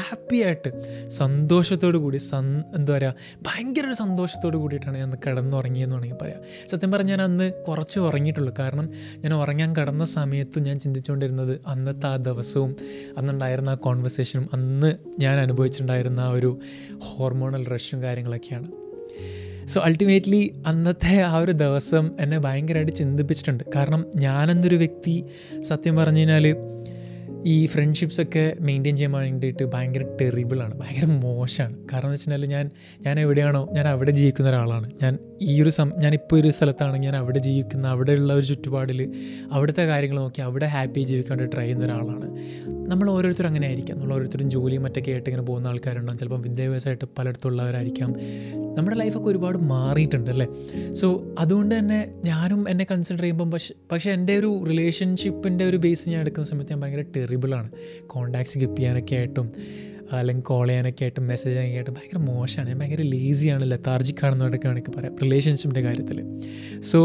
ഹാപ്പി 0.10 0.42
ആയിട്ട് 0.42 1.10
സന്തോഷത്തോടു 1.10 1.98
കൂടി 1.98 2.18
സൻ 2.18 2.64
എന്താ 2.76 2.98
പറയുക 2.98 3.16
ഭയങ്കര 3.48 3.86
ഒരു 3.86 3.94
സന്തോഷത്തോടു 3.94 4.58
കൂടിയിട്ടാണ് 4.58 4.98
ഞാൻ 4.98 5.14
കിടന്നുറങ്ങിയെന്ന് 5.14 5.96
വേണമെങ്കിൽ 5.96 6.18
പറയാം. 6.22 6.70
സത്യം 6.72 6.92
പറഞ്ഞാൽ 6.92 7.22
അന്ന് 7.22 7.54
കുറച്ച് 7.54 8.00
ഉറങ്ങിയിട്ടുണ്ട് 8.00 8.35
ഉറങ്ങിയിട്ടുള്ളൂ 8.36 8.54
കാരണം 8.60 8.88
ഞാൻ 9.24 9.34
ഉറങ്ങാൻ 9.34 9.76
കിടന്ന 9.76 10.06
സമയത്തും 10.06 10.64
ഞാൻ 10.64 10.80
ചിന്തിച്ചുകൊണ്ടിരുന്നത് 10.80 11.62
അന്നത്തെ 11.68 12.08
ആ 12.08 12.16
ദിവസവും 12.16 12.76
അന്നുണ്ടായിരുന്ന 13.18 13.70
ആ 13.70 13.74
കോൺവെർസേഷനും 13.74 14.50
അന്ന് 14.54 14.92
ഞാൻ 15.20 15.40
അനുഭവിച്ചിട്ടുണ്ടായിരുന്ന 15.40 16.20
ആ 16.20 16.30
ഒരു 16.30 16.60
ഹോർമോണൽ 17.00 17.66
റഷും 17.66 18.04
കാര്യങ്ങളൊക്കെയാണ്. 18.04 18.68
സോ 19.68 19.82
അൾട്ടിമേറ്റ്ലി 19.82 20.42
അന്നത്തെ 20.68 21.22
ആ 21.22 21.38
ഒരു 21.38 21.52
ദിവസം 21.52 22.12
എന്നെ 22.20 22.38
ഭയങ്കരമായിട്ട് 22.40 22.94
ചിന്തിപ്പിച്ചിട്ടുണ്ട്. 22.94 23.64
കാരണം 23.76 24.06
ഞാനെന്നൊരു 24.16 24.76
വ്യക്തി 24.76 25.16
സത്യം 25.60 25.96
പറഞ്ഞു 25.96 26.20
കഴിഞ്ഞാൽ 26.20 26.46
ഈ 27.48 27.66
ഫ്രണ്ട്ഷിപ്സൊക്കെ 27.66 28.54
മെയിന്റെയിൻ 28.62 28.96
ചെയ്യാൻ 28.96 29.12
വേണ്ടിയിട്ട് 29.12 29.64
ഭയങ്കര 29.64 30.04
ടെറിബിളാണ് 30.22 30.82
ഭയങ്കര 30.82 31.06
മോശമാണ്. 31.06 31.76
കാരണം 31.94 32.06
എന്ന് 32.06 32.14
വെച്ചിട്ടുണ്ടെങ്കിൽ 32.14 32.56
ഞാൻ 32.56 32.70
ഞാൻ 33.02 33.20
എവിടെയാണോ 33.20 33.70
ഞാൻ 33.72 33.88
അവിടെ 33.88 34.12
ജീവിക്കുന്ന 34.12 34.50
ഒരാളാണ്. 34.50 34.90
ഞാൻ 35.02 35.18
ഈ 35.42 35.62
ഒരു 35.62 35.70
സം 35.70 35.92
ഞാനിപ്പോൾ 35.98 36.40
ഒരു 36.40 36.48
സ്ഥലത്താണെങ്കിൽ 36.48 37.08
ഞാൻ 37.08 37.16
അവിടെ 37.16 37.40
ജീവിക്കുന്ന 37.40 37.88
അവിടെയുള്ള 37.88 38.34
ഒരു 38.34 38.46
ചുറ്റുപാടിൽ 38.46 39.10
അവിടുത്തെ 39.52 39.84
കാര്യങ്ങൾ 39.84 40.16
നോക്കി 40.16 40.42
അവിടെ 40.42 40.66
ഹാപ്പി 40.66 41.00
ജീവിക്കാൻ 41.00 41.38
വേണ്ടി 41.38 41.56
ട്രൈ 41.56 41.64
ചെയ്യുന്ന 41.64 41.86
ഒരാളാണ്. 41.86 42.36
നമ്മൾ 42.88 43.10
ഓരോരുത്തരും 43.10 43.48
അങ്ങനെ 43.48 43.68
ആയിരിക്കാം 43.68 44.00
നമ്മൾ 44.00 44.14
ഓരോരുത്തരും 44.14 44.50
ജോലിയും 44.50 44.84
മറ്റൊക്കെ 44.84 45.12
ആയിട്ട് 45.12 45.30
ഇങ്ങനെ 45.30 45.46
പോകുന്ന 45.46 45.68
ആൾക്കാരുണ്ടാവും. 45.68 46.18
ചിലപ്പം 46.18 46.42
വിദ്യാഭ്യാസമായിട്ട് 46.42 47.06
പലയിടത്തുള്ളവരായിരിക്കാം 47.18 48.14
നമ്മുടെ 48.76 48.98
ലൈഫൊക്കെ 48.98 49.30
ഒരുപാട് 49.30 49.58
മാറിയിട്ടുണ്ട് 49.58 50.32
അല്ലേ? 50.32 50.48
സോ 50.94 51.36
അതുകൊണ്ട് 51.40 51.78
തന്നെ 51.80 52.14
ഞാനും 52.26 52.70
എന്നെ 52.70 52.88
കൺസിഡർ 52.92 53.22
ചെയ്യുമ്പം 53.22 53.52
പക്ഷേ 53.52 53.76
പക്ഷേ 53.92 54.12
എന്റെ 54.12 54.40
ഒരു 54.40 54.64
റിലേഷൻഷിപ്പിന്റെ 54.70 55.66
ഒരു 55.66 55.78
ബേസ് 55.78 56.10
ഞാൻ 56.10 56.22
എടുക്കുന്ന 56.22 56.48
സമയത്ത് 56.48 56.72
ഞാൻ 56.72 56.82
ഭയങ്കര 56.82 57.02
ടെറിബിളാണ് 57.02 57.72
കോണ്ടാക്ട്സ് 58.08 58.60
കിപ്പ് 58.60 58.78
ചെയ്യാനൊക്കെ 58.78 59.16
ആയിട്ടും 59.16 59.52
അല്ലെങ്കിൽ 60.12 60.44
കോൾ 60.44 60.68
ചെയ്യാനൊക്കെ 60.68 61.04
ആയിട്ടും 61.04 61.28
മെസ്സേജ് 61.28 61.50
ചെയ്യാനൊക്കെ 61.50 61.78
ആയിട്ടും 61.78 61.94
ഭയങ്കര 61.94 62.18
മോശമാണ്. 62.18 62.70
ഞാൻ 62.70 62.80
ഭയങ്കര 62.80 63.02
ലേസിയാണ് 63.02 63.72
ലത്താർജിക്കാണെന്നൊക്കെ 63.72 64.68
വേണമെങ്കിൽ 64.68 65.00
പറയാം. 65.00 65.16
റിലേഷൻഷിപ്പിന്റെ 65.24 65.82
കാര്യത്തിൽ 65.82 66.24
സോ 66.80 67.00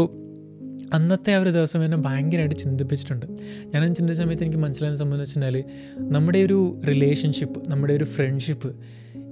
അന്നത്തെ 0.93 1.33
ആ 1.33 1.37
ഒരു 1.37 1.49
ദിവസം 1.49 1.83
എന്നെ 1.83 1.97
ഭയങ്കരമായിട്ട് 1.97 2.55
ചിന്തിപ്പിച്ചിട്ടുണ്ട്. 2.55 3.25
ഞാൻ 3.73 3.95
ചിന്തിച്ച 3.95 4.21
സമയത്ത് 4.21 4.43
എനിക്ക് 4.43 4.57
മനസ്സിലാകുന്ന 4.57 4.99
സംബന്ധിച്ച് 4.99 5.39
വെച്ചാൽ 5.39 5.63
നമ്മുടെ 5.99 6.39
ഒരു 6.39 6.79
റിലേഷൻഷിപ്പ് 6.87 7.71
നമ്മുടെ 7.71 7.93
ഒരു 7.93 8.03
ഫ്രണ്ട്ഷിപ്പ് 8.03 8.75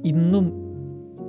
ഇന്നും 0.05 0.68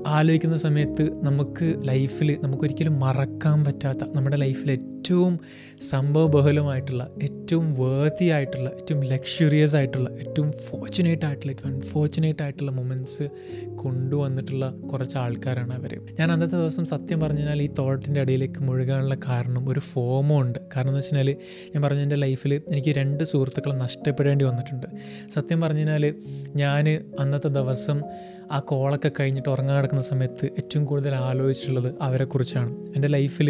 ആലോചിക്കുന്ന 0.07 0.57
സമയത്ത് 0.57 1.11
നമുക്ക് 1.23 1.79
ലൈഫിൽ 1.85 2.39
നമുക്കൊരിക്കലും 2.43 2.99
മറക്കാൻ 2.99 3.65
പറ്റാത്ത 3.65 4.05
നമ്മുടെ 4.15 4.37
ലൈഫിൽ 4.37 4.71
ഏറ്റവും 4.71 5.39
സംഭവബഹുലമായിട്ടുള്ള 5.81 7.11
ഏറ്റവും 7.23 7.75
വേർത്തി 7.75 8.25
ആയിട്ടുള്ള 8.25 8.69
ഏറ്റവും 8.69 9.03
ലക്ഷറിയസ് 9.03 9.77
ആയിട്ടുള്ള 9.77 10.09
ഏറ്റവും 10.19 10.53
ഫോർച്ചുനേറ്റ് 10.53 11.27
ആയിട്ടുള്ള 11.27 11.51
ഏറ്റവും 11.53 11.75
അൺഫോർച്ചുനേറ്റ് 11.75 12.43
ആയിട്ടുള്ള 12.43 12.71
മൊമെന്റ്സ് 12.71 13.31
കൊണ്ടുവന്നിട്ടുള്ള 13.77 14.71
കുറച്ച് 14.71 15.19
ആൾക്കാരാണ് 15.19 15.75
അവർ 15.75 16.01
ഞാൻ 16.19 16.33
അന്നത്തെ 16.33 16.57
ദിവസം 16.57 16.85
സത്യം 16.85 17.21
പറഞ്ഞു 17.21 17.39
കഴിഞ്ഞാൽ 17.39 17.63
ഈ 17.63 17.69
തോട്ടിന്റെ 17.79 18.21
അടിയിലേക്ക് 18.21 18.61
മുഴുകാനുള്ള 18.61 19.15
കാരണം 19.29 19.69
ഒരു 19.69 19.81
ഫോമോ 19.81 20.41
ഉണ്ട്. 20.41 20.59
കാരണം 20.77 20.89
എന്ന് 20.89 20.99
വെച്ച് 20.99 21.17
കഴിഞ്ഞാൽ 21.17 21.37
ഞാൻ 21.75 21.83
പറഞ്ഞു 21.83 22.01
എന്റെ 22.01 22.17
ലൈഫിൽ 22.17 22.63
എനിക്ക് 22.69 22.91
രണ്ട് 22.91 23.25
സുഹൃത്തുക്കളെ 23.25 23.75
നഷ്ടപ്പെടേണ്ടി 23.75 24.45
വന്നിട്ടുണ്ട്. 24.45 24.87
സത്യം 25.35 25.61
പറഞ്ഞു 25.61 25.79
കഴിഞ്ഞാൽ 25.79 26.15
ഞാൻ 26.55 26.89
അന്നത്തെ 27.19 27.49
ദിവസം 27.49 28.03
ആ 28.51 28.59
കോളൊക്കെ 28.59 29.11
കഴിഞ്ഞിട്ട് 29.21 29.49
ഉറങ്ങാൻ 29.49 29.77
കിടക്കുന്ന 29.77 30.03
സമയത്ത് 30.03 30.47
ഏറ്റവും 30.47 30.85
കൂടുതൽ 30.85 31.15
ആലോചിച്ചിട്ടുള്ളത് 31.15 31.95
അവരെക്കുറിച്ചാണ് 32.01 32.77
എന്റെ 32.97 33.09
ലൈഫിൽ 33.09 33.49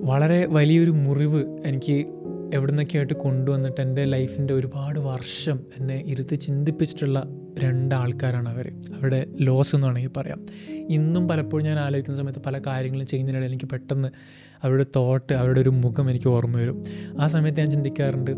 വളരെ 0.00 0.46
വലിയൊരു 0.46 0.90
മുറിവ് 0.90 1.44
എനിക്ക് 1.64 2.06
എവിടെ 2.54 2.72
നിന്നൊക്കെയായിട്ട് 2.72 3.14
കൊണ്ടുവന്നിട്ട് 3.14 3.80
എന്റെ 3.80 4.04
ലൈഫിന്റെ 4.04 4.54
ഒരുപാട് 4.54 4.98
വർഷം 5.00 5.60
എന്നെ 5.78 6.02
ഇരുത്തി 6.06 6.34
ചിന്തിപ്പിച്ചിട്ടുള്ള 6.34 7.18
രണ്ട് 7.58 7.94
ആൾക്കാരാണ് 7.94 8.48
അവർ 8.48 8.66
അവരുടെ 8.94 9.26
ലോസ് 9.40 9.76
എന്ന് 9.76 9.86
വേണമെങ്കിൽ 9.86 10.12
പറയാം. 10.16 10.46
ഇന്നും 10.88 11.28
പലപ്പോഴും 11.28 11.64
ഞാൻ 11.64 11.78
ആലോചിക്കുന്ന 11.78 12.18
സമയത്ത് 12.18 12.42
പല 12.46 12.58
കാര്യങ്ങളും 12.58 13.06
ചെയ്യുന്നതിനിടയിൽ 13.06 13.48
എനിക്ക് 13.48 13.68
പെട്ടെന്ന് 13.72 14.08
അവരുടെ 14.62 14.86
തോട്ട് 14.96 15.32
അവരുടെ 15.32 15.60
ഒരു 15.60 15.68
മുഖം 15.68 16.10
എനിക്ക് 16.10 16.28
ഓർമ്മ 16.28 16.56
വരും. 16.56 16.84
ആ 17.20 17.26
സമയത്ത് 17.26 17.58
ഞാൻ 17.58 17.70
ചിന്തിക്കാറുണ്ട് 17.70 18.30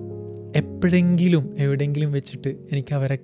എപ്പോഴെങ്കിലും 0.56 1.54
എവിടെയെങ്കിലും 1.58 2.12
വെച്ചിട്ട് 2.12 2.48
എനിക്ക് 2.72 2.94
അവരെ 2.94 3.18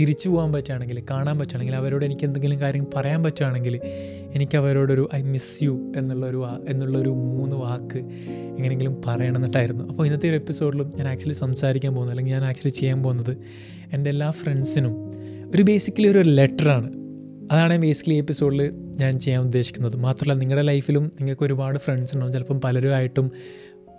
തിരിച്ചു 0.00 0.28
പോകാൻ 0.28 0.52
പറ്റുകയാണെങ്കിൽ 0.52 1.02
കാണാൻ 1.10 1.38
പറ്റുകയാണെങ്കിൽ 1.38 1.76
അവരോട് 1.76 2.04
എനിക്ക് 2.04 2.24
എന്തെങ്കിലും 2.24 2.60
കാര്യം 2.60 2.86
പറയാൻ 2.96 3.22
പറ്റുകയാണെങ്കിൽ 3.22 3.80
എനിക്ക് 4.34 4.56
അവരോടൊരു 4.56 5.08
ഐ 5.14 5.22
മിസ് 5.22 5.64
യു 5.64 5.92
എന്നുള്ളൊരു 5.96 6.46
എന്നുള്ളൊരു 6.68 7.08
മൂന്ന് 7.08 7.56
വാക്ക് 7.56 7.98
എങ്ങനെയെങ്കിലും 8.58 9.02
പറയണമെന്നിട്ടായിരുന്നു 9.06 9.84
അപ്പോൾ 9.84 10.06
ഇന്നത്തെ 10.06 10.28
ഒരു 10.28 10.34
എപ്പിസോഡിലും 10.34 10.92
ഞാൻ 10.96 11.08
ആക്ച്വലി 11.08 11.32
സംസാരിക്കാൻ 11.32 11.94
പോകുന്നത് 11.94 12.12
അല്ലെങ്കിൽ 12.12 12.32
ഞാൻ 12.32 12.44
ആക്ച്വലി 12.44 12.72
ചെയ്യാൻ 12.72 13.02
പോകുന്നത് 13.02 13.36
എന്റെ 13.92 14.10
എല്ലാ 14.10 14.30
ഫ്രണ്ട്സിനും 14.30 15.08
ഒരു 15.54 15.62
ബേസിക്കലി 15.62 16.08
ഒരു 16.08 16.18
ലെറ്ററാണ്. 16.18 16.92
അതാണ് 17.52 17.78
ബേസിക്കലി 17.78 18.14
എപ്പിസോഡിൽ 18.14 18.70
ഞാൻ 18.72 19.18
ചെയ്യാൻ 19.18 19.42
ഉദ്ദേശിക്കുന്നത്. 19.42 19.96
മാത്രമല്ല 19.96 20.40
നിങ്ങളുടെ 20.40 20.62
ലൈഫിലും 20.62 21.02
നിങ്ങൾക്ക് 21.02 21.42
ഒരുപാട് 21.42 21.78
ഫ്രണ്ട്സ് 21.78 22.14
ഉണ്ടാവും. 22.14 22.32
ചിലപ്പം 22.32 22.60
പലരുമായിട്ടും 22.60 23.30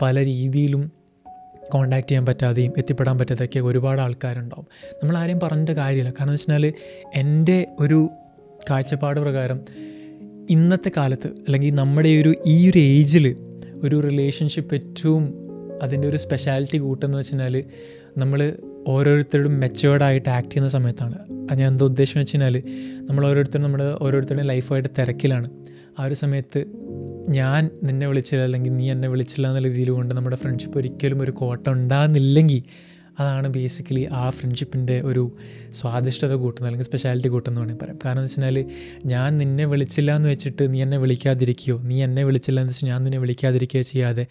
പല 0.01 0.25
രീതിയിലും 0.25 0.98
കോണ്ടാക്ട് 1.73 2.07
ചെയ്യാൻ 2.07 2.25
പറ്റാതെയും 2.25 2.73
എത്തിപ്പെടാൻ 2.77 3.17
പറ്റാതെയൊക്കെ 3.17 3.59
ഒരുപാട് 3.59 4.01
ആൾക്കാരുണ്ടാവും. 4.01 4.67
നമ്മൾ 4.95 5.17
ആരെയും 5.17 5.39
പറഞ്ഞിട്ട് 5.43 5.71
കാര്യമില്ല. 5.71 6.09
കാരണം 6.09 6.33
എന്ന് 6.33 6.55
വെച്ചാൽ 6.55 6.73
എന്റെ 7.15 7.67
ഒരു 7.79 8.09
കാഴ്ചപ്പാട് 8.69 9.19
പ്രകാരം 9.19 9.59
ഇന്നത്തെ 10.49 10.91
കാലത്ത് 10.97 11.27
അല്ലെങ്കിൽ 11.27 11.73
നമ്മുടെ 11.73 12.09
ഒരു 12.09 12.35
ഈ 12.47 12.69
ഒരു 12.69 12.77
ഏജിൽ 12.77 13.35
ഒരു 13.83 13.99
റിലേഷൻഷിപ്പ് 13.99 14.75
ഏറ്റവും 14.75 15.45
അതിന്റെ 15.83 16.07
ഒരു 16.07 16.17
സ്പെഷ്യാലിറ്റി 16.17 16.77
കൂട്ടെന്ന് 16.77 17.17
വെച്ചാൽ 17.17 17.63
നമ്മൾ 18.17 18.53
ഓരോരുത്തരും 18.87 19.59
മെച്ചുവേർഡായിട്ട് 19.59 20.29
ആക്ട് 20.29 20.49
ചെയ്യുന്ന 20.49 20.69
സമയത്താണ്. 20.69 21.17
ഞാൻ 21.55 21.71
എന്താ 21.71 21.85
ഉദ്ദേശം 21.85 22.19
വെച്ച് 22.19 22.35
കഴിഞ്ഞാൽ 22.35 22.61
നമ്മൾ 23.09 23.27
ഓരോരുത്തരും 23.27 23.63
നമ്മുടെ 23.63 24.03
ഓരോരുത്തരുടെയും 24.03 24.47
ലൈഫായിട്ട് 24.47 24.89
തിരക്കിലാണ്. 24.99 25.49
ആ 25.99 26.05
ഒരു 26.05 26.13
സമയത്ത് 26.13 26.65
ഞാൻ 27.29 27.69
നിന്നെ 27.83 28.07
വിളിച്ചില്ല 28.07 28.43
അല്ലെങ്കിൽ 28.43 28.77
നീ 28.77 28.91
എന്നെ 28.91 29.07
വിളിച്ചില്ല 29.07 29.47
എന്നുള്ള 29.47 29.67
രീതിയിൽ 29.67 29.89
കൊണ്ട് 29.89 30.15
നമ്മുടെ 30.15 30.35
ഫ്രണ്ട്ഷിപ്പ് 30.35 30.77
ഒരിക്കലും 30.77 31.21
ഒരു 31.21 31.31
കോട്ടം 31.31 31.73
ഉണ്ടാകുന്നില്ലെങ്കിൽ 31.73 32.61
അതാണ് 33.19 33.47
ബേസിക്കലി 33.49 34.07
ആ 34.11 34.29
ഫ്രണ്ട്ഷിപ്പിന്റെ 34.29 35.01
ഒരു 35.01 35.23
സ്വാദിഷ്ടത 35.71 36.33
കൂട്ടുന്നത് 36.33 36.67
അല്ലെങ്കിൽ 36.67 36.85
സ്പെഷ്യാലിറ്റി 36.85 37.27
കൂട്ടുന്ന 37.27 37.59
വേണമെങ്കിൽ 37.59 37.83
പറയാം. 37.83 37.99
കാരണം 38.05 38.19
എന്ന് 38.19 38.47
വെച്ചാൽ 38.47 38.57
ഞാൻ 39.05 39.37
നിന്നെ 39.37 39.65
വിളിച്ചില്ല 39.65 40.15
എന്ന് 40.15 40.29
വെച്ചിട്ട് 40.29 40.73
നീ 40.73 40.81
എന്നെ 40.81 40.97
വിളിക്കാതിരിക്കുകയോ 40.97 41.81
നീ 41.83 42.03
എന്നെ 42.03 42.23
വിളിച്ചില്ല 42.23 42.59
എന്ന് 42.59 42.69
വെച്ചാൽ 42.69 42.89
ഞാൻ 42.89 43.03
നിന്നെ 43.03 43.19
വിളിക്കാതിരിക്കുകയോ 43.19 43.83
ചെയ്യാതെ 43.83 44.25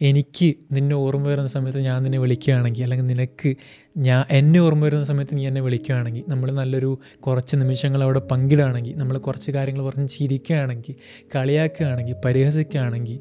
എനിക്ക് 0.00 0.54
നിന്നെ 0.72 0.96
ഓർമ്മ 0.96 1.28
വരുന്ന 1.28 1.48
സമയത്ത് 1.48 1.78
ഞാൻ 1.80 2.02
നിന്നെ 2.02 2.18
വിളിക്കുകയാണെങ്കിൽ 2.18 2.82
അല്ലെങ്കിൽ 2.82 3.06
നിനക്ക് 3.06 3.52
ഞാൻ 3.98 4.24
എന്നെ 4.30 4.60
ഓർമ്മ 4.60 4.84
വരുന്ന 4.84 5.04
സമയത്ത് 5.04 5.36
നീ 5.36 5.46
എന്നെ 5.46 5.60
വിളിക്കുകയാണെങ്കിൽ 5.60 6.24
നമ്മൾ 6.28 6.50
നല്ലൊരു 6.52 6.90
കുറച്ച് 7.20 7.56
നിമിഷങ്ങൾ 7.56 8.02
അവിടെ 8.02 8.18
പങ്കിടുകയാണെങ്കിൽ 8.30 8.94
നമ്മൾ 8.96 9.18
കുറച്ച് 9.18 9.50
കാര്യങ്ങൾ 9.50 9.84
പറഞ്ഞ് 9.84 10.08
ചിരിക്കുകയാണെങ്കിൽ 10.08 10.94
കളിയാക്കുകയാണെങ്കിൽ 11.34 12.14
പരിഹസിക്കുകയാണെങ്കിൽ 12.24 13.18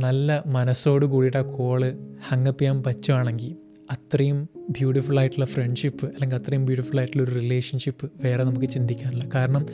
നല്ല 0.00 0.42
മനസ്സോട് 0.46 1.06
കൂടിയിട്ട് 1.06 1.36
ആ 1.36 1.42
കോൾ 1.56 1.82
ഹങ്ങപ്പ് 2.28 2.60
ചെയ്യാൻ 2.60 2.82
പറ്റുവാണെങ്കിൽ 2.82 3.52
അത്രയും 3.90 4.48
ബ്യൂട്ടിഫുൾ 4.70 5.18
ആയിട്ടുള്ള 5.18 5.44
ഫ്രണ്ട്ഷിപ്പ് 5.44 6.06
അല്ലെങ്കിൽ 6.06 6.36
അത്രയും 6.36 6.64
ബ്യൂട്ടിഫുൾ 6.64 6.98
ആയിട്ടുള്ള 6.98 7.22
ഒരു 7.22 7.30
റിലേഷൻഷിപ്പ് 7.30 8.10
വേറെ 8.16 8.44
നമുക്ക് 8.44 8.66
ചിന്തിക്കാനില്ല. 8.66 9.28
കാരണം 9.34 9.66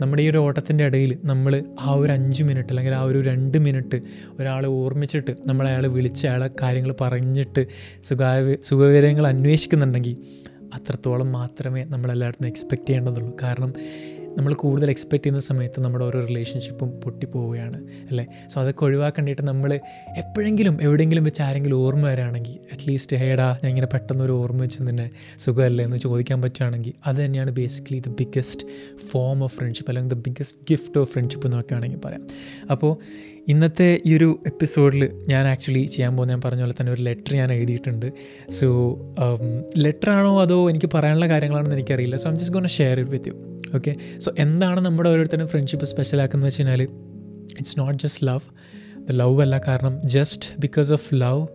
നമ്മുടെ 0.00 0.22
ഈ 0.22 0.30
ഒരു 0.30 0.38
ഓട്ടത്തിന്റെ 0.38 0.84
ഇടയിൽ 0.84 1.18
നമ്മൾ 1.24 1.62
ആ 1.80 1.92
ഒരു 1.92 2.12
അഞ്ച് 2.12 2.42
മിനിറ്റ് 2.42 2.68
അല്ലെങ്കിൽ 2.68 2.94
ആ 2.94 3.02
ഒരു 3.02 3.20
രണ്ട് 3.20 3.58
മിനിറ്റ് 3.58 4.00
ഒരാളെ 4.38 4.68
ഓർമ്മിച്ചിട്ട് 4.68 5.36
നമ്മൾ 5.46 5.66
അയാളെ 5.66 5.88
വിളിച്ച് 5.88 6.26
അയാളെ 6.26 6.50
കാര്യങ്ങൾ 6.62 6.94
പറഞ്ഞിട്ട് 7.00 7.66
സുഖാവ 8.02 8.56
സുഖവിവരങ്ങൾ 8.62 9.26
അന്വേഷിക്കുന്നുണ്ടെങ്കിൽ 9.26 10.16
അത്രത്തോളം 10.74 11.32
മാത്രമേ 11.32 11.84
നമ്മളെല്ലായിടത്തും 11.84 12.46
എക്സ്പെക്റ്റ് 12.46 12.86
ചെയ്യേണ്ടതുള്ളൂ. 12.86 13.36
കാരണം 13.42 13.74
നമ്മൾ 14.36 14.54
കൂടുതൽ 14.54 14.90
എക്സ്പെക്റ്റ് 14.90 15.24
ചെയ്യുന്ന 15.24 15.40
സമയത്ത് 15.40 15.80
നമ്മുടെ 15.80 16.04
ഓരോ 16.04 16.26
റിലേഷൻഷിപ്പും 16.26 16.88
പൊട്ടിപ്പോവുകയാണ് 17.00 17.78
അല്ലേ? 18.10 18.26
സോ 18.48 18.60
അതൊക്കെ 18.60 18.84
ഒഴിവാക്കേണ്ടിയിട്ട് 18.84 19.42
നമ്മൾ 19.42 19.80
എപ്പോഴെങ്കിലും 20.16 20.78
എവിടെയെങ്കിലും 20.82 21.24
വെച്ച് 21.24 21.42
ആരെങ്കിലും 21.42 21.76
ഓർമ്മ 21.76 22.06
വരാണെങ്കിൽ 22.08 22.58
അറ്റ്ലീസ്റ്റ് 22.72 23.16
ഹേടാ 23.16 23.58
ഞാൻ 23.62 23.68
ഇങ്ങനെ 23.68 23.86
പെട്ടെന്ന് 23.86 24.24
ഒരു 24.24 24.32
ഓർമ്മ 24.32 24.60
വെച്ച് 24.60 24.82
നിന്നെ 24.82 25.10
സുഖമല്ലേ? 25.38 25.84
എന്ന് 25.84 25.96
ചോദിക്കാൻ 25.96 26.42
പറ്റുകയാണെങ്കിൽ 26.42 26.92
അത് 27.06 27.24
തന്നെയാണ് 27.24 27.50
basically 27.50 28.00
the 28.00 28.08
biggest 28.08 28.66
form 29.10 29.44
of 29.44 29.56
friendship 29.56 29.90
അല്ലെങ്കിൽ 29.90 30.14
the 30.14 30.18
biggest 30.18 30.58
gift 30.70 30.98
of 30.98 31.12
friendship 31.12 31.46
എന്നൊക്കെ 31.46 31.74
ആണെങ്കിൽ 31.74 31.98
പറയാം. 31.98 32.26
അപ്പോൾ 32.70 32.98
ഇന്നത്തെ 33.48 34.00
ഈ 34.06 34.16
ഒരു 34.16 34.42
എപ്പിസോഡിൽ 34.46 35.10
ഞാൻ 35.28 35.46
ആക്ച്വലി 35.46 35.86
ചെയ്യാൻ 35.86 36.16
പോകുന്ന 36.16 36.32
ഞാൻ 36.32 36.40
പറഞ്ഞ 36.44 36.60
പോലെ 36.60 36.74
തന്നെ 36.80 36.92
ഒരു 36.92 37.02
ലെറ്റർ 37.02 37.36
ഞാൻ 37.36 37.52
എഴുതിയിട്ടുണ്ട്. 37.52 38.12
സോ 38.50 38.66
ലെറ്റർ 39.76 40.10
ആണോ 40.10 40.40
അതോ 40.40 40.70
എനിക്ക് 40.70 40.90
പറയാനുള്ള 40.94 41.28
കാര്യങ്ങളാണെന്ന് 41.28 41.76
എനിക്കറിയില്ല. 41.76 42.16
So 42.16 42.30
I'm 42.30 42.38
just 42.38 42.54
gonna 42.54 42.66
share 42.66 43.00
it 43.00 43.10
with 43.10 43.28
you 43.28 43.60
okay 43.74 43.94
so 44.18 44.32
എന്താണ് 44.38 44.80
നമ്മുടെ 44.80 45.10
ഓരോരുത്തരും 45.10 45.48
ഫ്രണ്ട്ഷിപ്പ് 45.48 45.86
സ്പെഷ്യലാക്കുന്നത് 45.86 46.48
വെച്ച് 46.48 46.60
കഴിഞ്ഞാൽ 46.60 46.82
it's 46.82 47.78
not 47.78 48.02
just 48.02 48.26
love 48.26 48.40
love 49.10 49.40
അല്ല 49.40 49.60
കാരണം 49.68 50.02
ജസ്റ്റ് 50.04 50.60
ബിക്കോസ് 50.60 50.92
ഓഫ് 50.92 51.14
ലവ് 51.14 51.46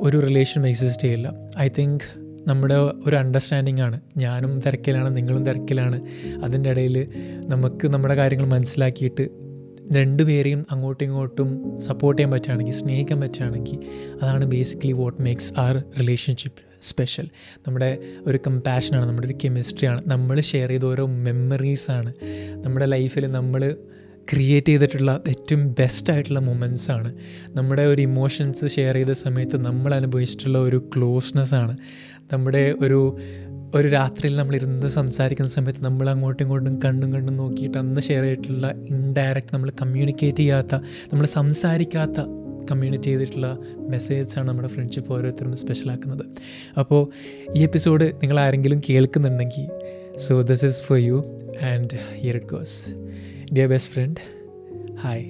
ഒരു 0.00 0.20
റിലേഷൻ 0.20 0.66
എക്സിസ്റ്റ് 0.66 1.02
ചെയ്യില്ല. 1.02 1.32
ഐ 1.58 1.68
തിങ്ക് 1.78 2.00
നമ്മുടെ 2.48 2.74
ഒരു 2.74 3.16
അണ്ടർസ്റ്റാൻഡിംഗ് 3.16 3.80
ആണ്. 3.80 4.00
ഞാനും 4.16 4.60
തിരക്കിലാണ് 4.60 5.16
നിങ്ങളും 5.16 5.46
തിരക്കിലാണ്. 5.46 6.00
അതിന്റെ 6.44 6.70
ഇടയിൽ 6.70 7.08
നമുക്ക് 7.46 7.88
നമ്മുടെ 7.88 8.14
കാര്യങ്ങൾ 8.14 8.46
മനസ്സിലാക്കിയിട്ട് 8.46 9.47
രണ്ടുപേരെയും 9.92 10.66
അങ്ങോട്ടും 10.70 11.04
ഇങ്ങോട്ടും 11.04 11.78
സപ്പോർട്ട് 11.78 12.18
ചെയ്യാൻ 12.18 12.32
പറ്റുകയാണെങ്കിൽ 12.32 12.72
സ്നേഹിക്കാൻ 12.72 13.20
പറ്റുകയാണെങ്കിൽ 13.20 13.78
അതാണ് 14.22 14.44
basically 14.44 14.92
what 14.92 15.22
makes 15.22 15.52
our 15.56 15.76
relationship 15.98 16.62
special 16.82 17.28
നമ്മുടെ 17.66 17.98
ഒരു 18.26 18.38
കമ്പാഷനാണ് 18.46 19.06
നമ്മുടെ 19.06 19.26
ഒരു 19.26 19.38
കെമിസ്ട്രിയാണ് 19.44 20.02
നമ്മൾ 20.06 20.40
ഷെയർ 20.40 20.68
ചെയ്ത 20.68 20.84
ഓരോ 20.84 21.06
മെമ്മറീസാണ് 21.06 22.12
നമ്മുടെ 22.64 22.86
ലൈഫിൽ 22.86 23.32
നമ്മൾ 23.32 23.76
ക്രിയേറ്റ് 24.32 24.66
ചെയ്തിട്ടുള്ള 24.66 25.22
ഏറ്റവും 25.28 25.68
ബെസ്റ്റ് 25.72 26.12
ആയിട്ടുള്ള 26.12 26.38
മൊമെന്റ്സ് 26.38 26.90
ആണ്. 26.90 27.12
നമ്മുടെ 27.54 27.82
ഒരു 27.82 28.00
ഇമോഷൻസ് 28.00 28.66
ഷെയർ 28.66 28.94
ചെയ്ത 28.94 29.10
സമയത്ത് 29.10 29.56
നമ്മൾ 29.64 29.94
അനുഭവിച്ചിട്ടുള്ള 29.94 30.58
ഒരു 30.58 30.90
ക്ലോസ്നെസ് 30.96 31.54
ആണ്. 31.54 31.78
നമ്മുടെ 32.32 32.74
ഒരു 32.80 33.18
ഒരു 33.76 33.88
രാത്രിയിൽ 33.88 34.34
നമ്മൾ 34.36 34.54
ഇരുന്ന് 34.54 34.88
സംസാരിക്കുന്ന 34.94 35.50
സമയത്ത് 35.50 35.84
നമ്മൾ 35.84 36.06
അങ്ങോട്ടും 36.10 36.42
ഇങ്ങോട്ടും 36.44 36.76
കണ്ണും 36.84 37.10
കണ്ണും 37.14 37.34
നോക്കിയിട്ട് 37.36 37.78
അന്ന് 37.78 38.00
ഷെയർ 38.00 38.22
ചെയ്തിട്ടുള്ള 38.24 38.66
ഇൻഡയറക്റ്റ് 38.88 39.54
നമ്മൾ 39.54 39.70
കമ്മ്യൂണിക്കേറ്റ് 39.80 40.36
ചെയ്യാത്ത 40.38 40.74
നമ്മൾ 41.12 41.26
സംസാരിക്കാത്ത 41.34 42.20
കമ്മ്യൂണിറ്റ് 42.70 43.04
ചെയ്തിട്ടുള്ള 43.04 43.48
മെസ്സേജസാണ് 43.88 44.46
നമ്മുടെ 44.48 44.68
ഫ്രണ്ട്ഷിപ്പ് 44.68 45.12
ഓരോരുത്തരും 45.12 45.56
സ്പെഷ്യലാക്കുന്നത് 45.56 46.24
അപ്പോൾ 46.76 47.02
ഈ 47.56 47.62
എപ്പിസോഡ് 47.62 48.06
നിങ്ങൾ 48.22 48.40
ആരെങ്കിലും 48.40 48.80
കേൾക്കുന്നുണ്ടെങ്കിൽ 48.88 49.66
so 50.18 50.42
this 50.42 50.66
is 50.66 50.82
for 50.82 50.98
you 51.00 51.18
and 51.72 51.94
here 52.16 52.36
it 52.36 52.46
goes 52.46 52.76
dear 53.54 53.68
best 53.68 53.92
friend 53.92 54.20
hi 55.00 55.26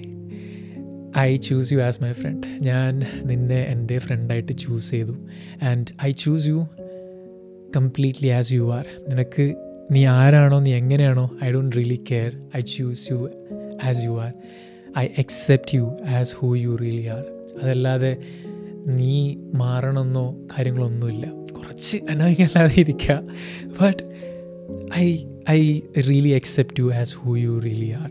I 1.19 1.37
choose 1.45 1.73
you 1.73 1.79
as 1.81 2.03
my 2.03 2.11
friend 2.13 2.47
ഞാൻ 2.61 2.93
നിന്നെ 3.25 3.61
എന്റെ 3.67 3.97
ഫ്രണ്ടായിട്ട് 3.99 4.53
ചൂസ് 4.59 4.91
ചെയ്തു. 4.91 5.15
And 5.61 5.87
I 6.03 6.11
choose 6.17 6.47
you 6.47 6.59
completely 7.75 8.27
as 8.27 8.53
you 8.53 8.73
are 8.73 8.85
നിനക്ക് 9.09 9.55
നീ 9.91 10.05
ആരാണോ 10.05 10.59
നീ 10.59 10.73
എങ്ങനെയാണോ 10.73 11.31
I 11.43 11.51
don't 11.51 11.75
really 11.75 12.03
care 12.11 12.31
I 12.57 12.59
choose 12.59 13.11
you 13.11 13.29
as 13.83 14.03
you 14.03 14.21
are 14.21 14.33
I 14.97 15.05
accept 15.05 15.75
you 15.75 15.97
as 16.07 16.35
who 16.35 16.55
you 16.55 16.75
really 16.75 17.05
are 17.05 17.25
അതല്ലാതെ 17.63 18.17
നീ 18.87 19.35
മാറണമെന്നോ 19.55 20.35
കാര്യങ്ങളൊന്നുമില്ല. 20.57 21.53
കുറച്ച് 21.53 21.97
അനായികല്ലാതെ 22.09 22.81
ഇരിക്കുക. 22.81 23.21
But 23.81 24.03
I 24.97 25.23
I 25.49 25.79
really 26.07 26.29
accept 26.29 26.79
you 26.79 26.93
as 26.93 27.15
who 27.15 27.35
you 27.35 27.59
really 27.59 27.89
are 27.89 28.09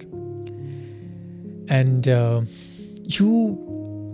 and 1.75 2.13
you 3.21 3.59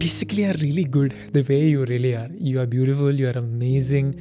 basically 0.04 0.42
are 0.42 0.56
really 0.56 0.82
good 0.82 1.11
the 1.34 1.44
way 1.50 1.58
you 1.61 1.84
really 1.84 2.12
are 2.12 2.28
you 2.40 2.58
are 2.58 2.66
beautiful 2.66 3.20
you 3.20 3.26
are 3.26 3.38
amazing 3.38 4.12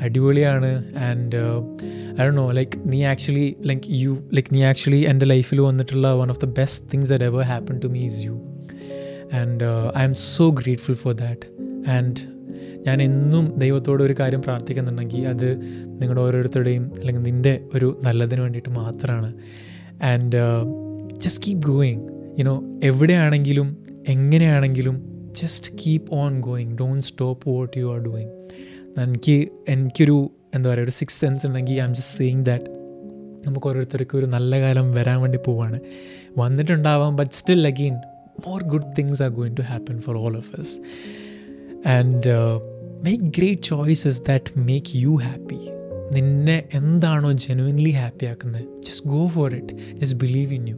അടിപൊളിയാണ്. 0.00 0.94
And 0.94 1.36
I 2.20 2.24
do 2.24 2.30
know 2.30 2.50
like 2.50 2.72
നീ 2.86 3.04
actually 3.04 3.56
like 3.62 3.82
you 3.88 4.28
like 4.34 4.54
നീ 4.54 4.64
actually 4.64 5.00
എന്റെ 5.04 5.26
ലൈഫിൽ 5.26 5.60
വന്നിട്ടുള്ള 5.60 6.14
one 6.14 6.30
of 6.30 6.40
the 6.40 6.44
best 6.44 6.92
things 6.92 7.10
that 7.10 7.24
ever 7.24 7.42
happen 7.42 7.78
to 7.78 7.86
me 7.86 8.00
is 8.00 8.24
you 8.24 8.42
and 9.32 9.64
I 9.98 10.02
am 10.02 10.14
so 10.14 10.50
grateful 10.50 10.94
for 10.94 11.14
that 11.14 11.90
and 11.90 12.16
ഞാൻ 12.86 13.02
എന്നും 13.02 13.54
ദൈവത്തോട് 13.56 14.02
ഒരു 14.02 14.14
കാര്യം 14.20 14.42
പ്രാർത്ഥിക്കുന്നുണ്ടെങ്കിൽ 14.42 15.26
അത് 15.26 15.60
നിങ്ങളുടെ 15.86 16.20
ഓരോരുത്തരുടെയും 16.20 16.92
അല്ലെങ്കിൽ 16.98 17.22
നിന്റെ 17.22 17.60
ഒരു 17.74 18.00
നല്ലതിന് 18.02 18.40
വേണ്ടിയിട്ട് 18.40 18.68
മാത്രമാണ്. 18.68 19.34
And 20.02 20.36
just 21.18 21.44
keep 21.44 21.62
going 21.62 22.00
you know 22.38 22.62
എവിടെയാണെങ്കിലും 22.84 23.76
എങ്ങനെയാണെങ്കിലും 24.08 25.11
just 25.32 25.72
keep 25.86 26.14
on 26.14 26.40
going 26.40 26.76
don't 26.76 27.04
stop 27.04 27.48
what 27.48 27.78
you 27.78 27.92
are 27.92 28.00
doing 28.00 28.30
എനിക്ക് 29.00 29.48
എനിക്കൊരു 29.68 30.30
എന്താ 30.54 30.70
പറയുക 30.70 30.84
ഒരു 30.84 30.90
സിക്സ് 30.90 31.20
സെൻസ് 31.20 31.46
ഉണ്ടെങ്കിൽ 31.46 31.74
I 31.74 31.84
am 31.84 31.94
just 31.94 32.16
seeing 32.16 32.44
that 32.44 32.64
നമുക്ക് 33.46 33.66
ഓരോരുത്തർക്കും 33.66 34.18
ഒരു 34.18 34.26
നല്ല 34.26 34.60
കാലം 34.60 34.92
വരാൻ 34.92 35.20
വേണ്ടി 35.20 35.38
പോവാണ്. 35.46 35.80
വന്നിട്ടുണ്ടാവാം 36.38 37.16
but 37.16 37.30
still 37.30 37.66
again 37.66 37.94
more 38.46 38.62
good 38.62 38.96
things 38.98 39.22
are 39.22 39.28
going 39.30 39.56
to 39.56 39.60
happen 39.60 39.98
for 39.98 40.16
all 40.16 40.36
of 40.36 40.60
us 40.60 40.80
and 41.88 42.32
make 43.04 43.24
great 43.24 43.62
choices 43.62 44.22
that 44.22 44.58
make 44.58 44.86
you 44.94 45.14
happy 45.22 45.60
നിന്നെ 46.12 46.68
എന്താണോ 46.74 47.32
ജെനുവിൻലി 47.32 47.90
ഹാപ്പി 47.90 48.26
ആക്കുന്നത് 48.26 48.62
just 48.82 49.06
go 49.08 49.28
for 49.28 49.54
it 49.54 49.74
just 49.98 50.16
believe 50.16 50.54
in 50.54 50.68
you 50.68 50.76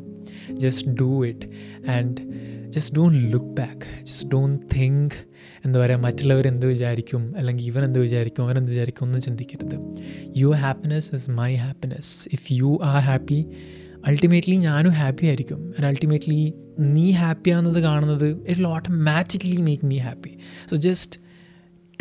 just 0.52 0.88
do 1.00 1.24
it 1.24 1.46
and 1.90 2.16
just 2.74 2.96
don't 2.96 3.32
look 3.32 3.46
back 3.46 4.04
just 4.04 4.30
don't 4.32 4.66
think 4.76 5.12
എന്താ 5.64 5.80
പറയുക 5.80 5.98
മറ്റുള്ളവർ 5.98 6.46
എന്ത് 6.46 6.66
വിചാരിക്കും? 6.66 7.34
അല്ലെങ്കിൽ 7.36 7.64
ഇവൻ 7.64 7.84
എന്ത് 7.84 7.98
വിചാരിക്കും? 7.98 8.42
അവൻ 8.42 8.56
എന്ത് 8.58 8.70
വിചാരിക്കും? 8.70 9.04
ഒന്നും 9.04 9.20
ചിന്തിക്കരുത്. 9.20 9.76
Your 10.36 10.56
happiness 10.56 11.14
is 11.14 11.30
my 11.30 11.54
happiness 11.54 12.28
if 12.32 12.52
you 12.52 12.78
are 12.82 13.02
happy 13.02 13.46
ultimately 14.06 14.56
ഞാനും 14.56 14.92
ഹാപ്പി 14.92 15.26
ആയിരിക്കും. 15.26 15.60
ആൻഡ് 15.66 15.86
അൾട്ടിമേറ്റ്ലി 15.86 16.54
നീ 16.78 17.10
ഹാപ്പി 17.10 17.50
ആണെന്നത് 17.50 17.82
കാണുന്നത് 17.82 18.28
it 18.28 18.60
will 18.60 18.66
automatically 18.66 19.56
make 19.56 19.86
me 19.86 19.98
happy 19.98 20.38
so 20.70 20.76
just 20.76 21.24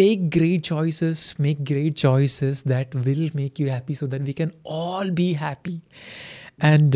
take 0.02 0.22
great 0.38 0.62
choices, 0.74 1.20
make 1.42 1.60
great 1.72 1.94
choices 2.06 2.56
that 2.72 2.88
will 3.06 3.24
make 3.40 3.56
you 3.62 3.68
happy 3.74 3.94
so 4.00 4.06
that 4.12 4.24
we 4.30 4.34
can 4.40 4.50
all 4.78 5.08
be 5.20 5.28
happy. 5.44 5.76
And 6.66 6.96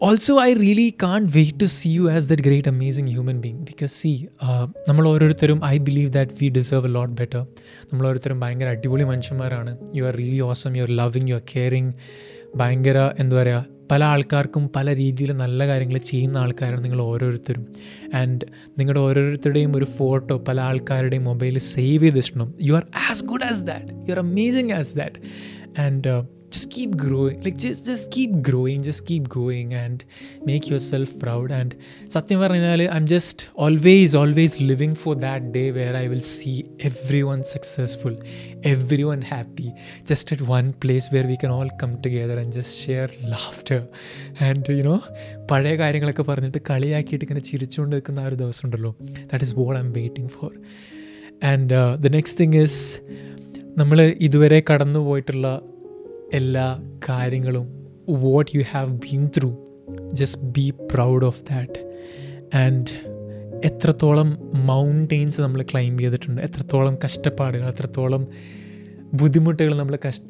um, 0.00 0.08
also, 0.08 0.38
I 0.38 0.52
really 0.52 0.92
can't 0.92 1.34
wait 1.34 1.58
to 1.58 1.68
see 1.68 1.90
you 1.90 2.08
as 2.08 2.28
that 2.28 2.42
great, 2.42 2.66
amazing 2.66 3.06
human 3.06 3.40
being. 3.40 3.64
Because, 3.64 3.92
see, 4.02 4.28
നമ്മൾ 4.88 5.08
ഓരോരുത്തരും 5.08 5.64
I 5.64 5.78
believe 5.78 6.10
that 6.12 6.30
we 6.40 6.48
deserve 6.48 6.88
a 6.88 6.92
lot 6.96 7.14
better 7.20 7.40
നമ്മൾ 7.90 8.06
ഓരോരുത്തരും 8.06 8.40
ഭയങ്കര 8.40 8.68
അടിപൊളി 8.68 9.04
മനുഷ്യന്മാരാണ്. 9.04 9.76
You 9.94 10.04
are 10.04 10.14
really 10.14 10.40
awesome 10.40 10.76
you 10.76 10.82
are 10.82 10.90
loving 10.90 11.28
you 11.28 11.34
are 11.34 11.42
caring 11.54 11.92
ഭയങ്കര 12.56 13.10
എന്താ 13.18 13.36
പറയുക 13.36 13.64
പല 13.90 14.04
ആൾക്കാർക്കും 14.04 14.70
പല 14.76 14.94
രീതിയിൽ 14.94 15.32
നല്ല 15.32 15.66
കാര്യങ്ങൾ 15.66 15.98
ചെയ്യുന്ന 15.98 16.36
ആൾക്കാരാണ് 16.38 16.84
നിങ്ങൾ 16.84 17.02
ഓരോരുത്തരും. 17.02 17.66
ആൻഡ് 18.14 18.46
നിങ്ങളുടെ 18.78 19.00
ഓരോരുത്തരുടെയും 19.00 19.76
ഒരു 19.76 19.84
ഫോട്ടോ 19.84 20.38
പല 20.48 20.60
ആൾക്കാരുടെയും 20.60 21.24
മൊബൈലിൽ 21.24 21.58
സേവ് 21.58 22.02
ചെയ്തിട്ടുണ്ടാവും 22.02 22.54
you 22.62 22.72
are 22.72 22.86
as 23.10 23.24
good 23.24 23.44
as 23.44 23.62
that 23.62 23.86
you 24.08 24.12
are 24.12 24.18
amazing 24.18 24.72
as 24.72 24.96
that 24.96 25.20
and 25.80 26.35
just 26.56 26.70
keep 26.70 26.92
growing 26.96 27.38
like 27.44 27.58
just 27.58 27.82
just 27.84 28.06
keep 28.10 28.32
growing 28.48 28.80
just 28.82 29.02
keep 29.06 29.24
going 29.36 29.70
and 29.74 30.04
make 30.44 30.66
yourself 30.72 31.10
proud 31.24 31.50
and 31.58 31.70
satyam 32.14 32.42
varnale 32.42 32.84
i'm 32.96 33.06
just 33.14 33.44
always 33.66 34.14
always 34.22 34.54
living 34.70 34.94
for 35.02 35.14
that 35.26 35.44
day 35.56 35.66
where 35.78 35.94
i 36.02 36.06
will 36.12 36.24
see 36.30 36.56
everyone 36.90 37.42
successful 37.54 38.14
everyone 38.74 39.22
happy 39.34 39.68
just 40.10 40.32
at 40.36 40.42
one 40.50 40.70
place 40.84 41.08
where 41.14 41.26
we 41.32 41.38
can 41.42 41.52
all 41.58 41.70
come 41.82 41.94
together 42.06 42.38
and 42.42 42.52
just 42.58 42.72
share 42.84 43.10
laughter 43.34 43.80
and 44.48 44.74
you 44.78 44.86
know 44.90 45.00
പഴയ 45.50 45.74
കാര്യങ്ങളൊക്കെ 45.80 46.24
പറഞ്ഞിട്ട് 46.30 46.60
കളിയാക്കിയിട്ട് 46.68 47.24
ഇങ്ങനെ 47.26 47.42
ചിരിച്ചുകൊണ്ട് 47.48 47.92
നിൽക്കുന്ന 47.94 48.22
ആ 48.22 48.28
ഒരു 48.30 48.36
ദിവസം 48.40 48.64
ഉണ്ടല്ലോ 48.66 48.90
that 49.30 49.44
is 49.46 49.54
what 49.60 49.76
I 49.80 49.82
am 49.84 49.90
waiting 49.98 50.30
for 50.36 50.50
and 51.50 51.76
the 52.04 52.10
next 52.16 52.40
thing 52.42 52.58
is 52.66 52.80
നമ്മൾ 53.80 53.98
ഇതുവരെ 54.26 54.58
കടന്നു 54.70 55.00
പോയിട്ടുള്ള 55.08 55.48
എല്ലാ 56.32 56.82
കാര്യങ്ങളും 57.08 57.66
what 58.08 58.56
you 58.56 58.62
have 58.70 58.90
been 58.90 59.30
through 59.38 59.56
just 60.12 60.42
be 60.42 60.72
proud 60.94 61.24
of 61.24 61.42
that 61.42 61.72
and 62.56 62.86
എത്രത്തോളം 63.66 64.38
മൗണ്ടെയിൻസ് 64.54 65.40
നമ്മൾ 65.40 65.62
ക്ലൈംബ് 65.62 66.02
ചെയ്തിട്ടുണ്ട് 66.02 66.42
എത്രത്തോളം 66.42 66.98
കഷ്ടപ്പാടുകൾ 67.04 67.68
എത്രത്തോളം 67.68 68.26
ബുദ്ധിമുട്ടുകൾ 69.14 69.74
നമ്മൾ 69.74 69.98
കഷ് 70.08 70.20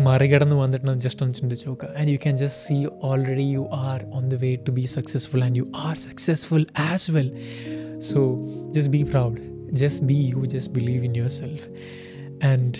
മറികടന്ന് 0.00 0.56
വന്നിട്ടുണ്ടെന്ന് 0.56 1.00
ജസ്റ്റ് 1.00 1.22
ഒന്ന് 1.22 1.34
ചിന്തിച്ച് 1.34 1.68
നോക്കുക. 1.68 1.88
And 1.96 2.10
you 2.10 2.16
can 2.16 2.36
just 2.36 2.58
see 2.58 2.86
already 3.02 3.42
you 3.42 3.68
are 3.72 4.04
on 4.14 4.28
the 4.28 4.34
way 4.34 4.54
to 4.54 4.70
be 4.70 4.82
successful 4.82 5.44
and 5.44 5.56
you 5.58 5.72
are 5.76 5.96
successful 5.96 6.66
as 6.78 7.10
well 7.10 7.32
so 7.98 8.48
just 8.70 8.92
be 8.92 9.02
proud 9.02 9.40
just 9.72 10.04
be 10.04 10.14
you 10.14 10.44
just 10.44 10.74
believe 10.74 11.04
in 11.04 11.16
yourself 11.28 11.68
and 12.46 12.74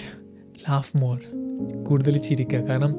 laugh 0.70 0.96
more 0.96 1.45
കൂടുതൽ 1.82 2.18
ചിരിക്കുക. 2.18 2.58
കാരണം 2.58 2.92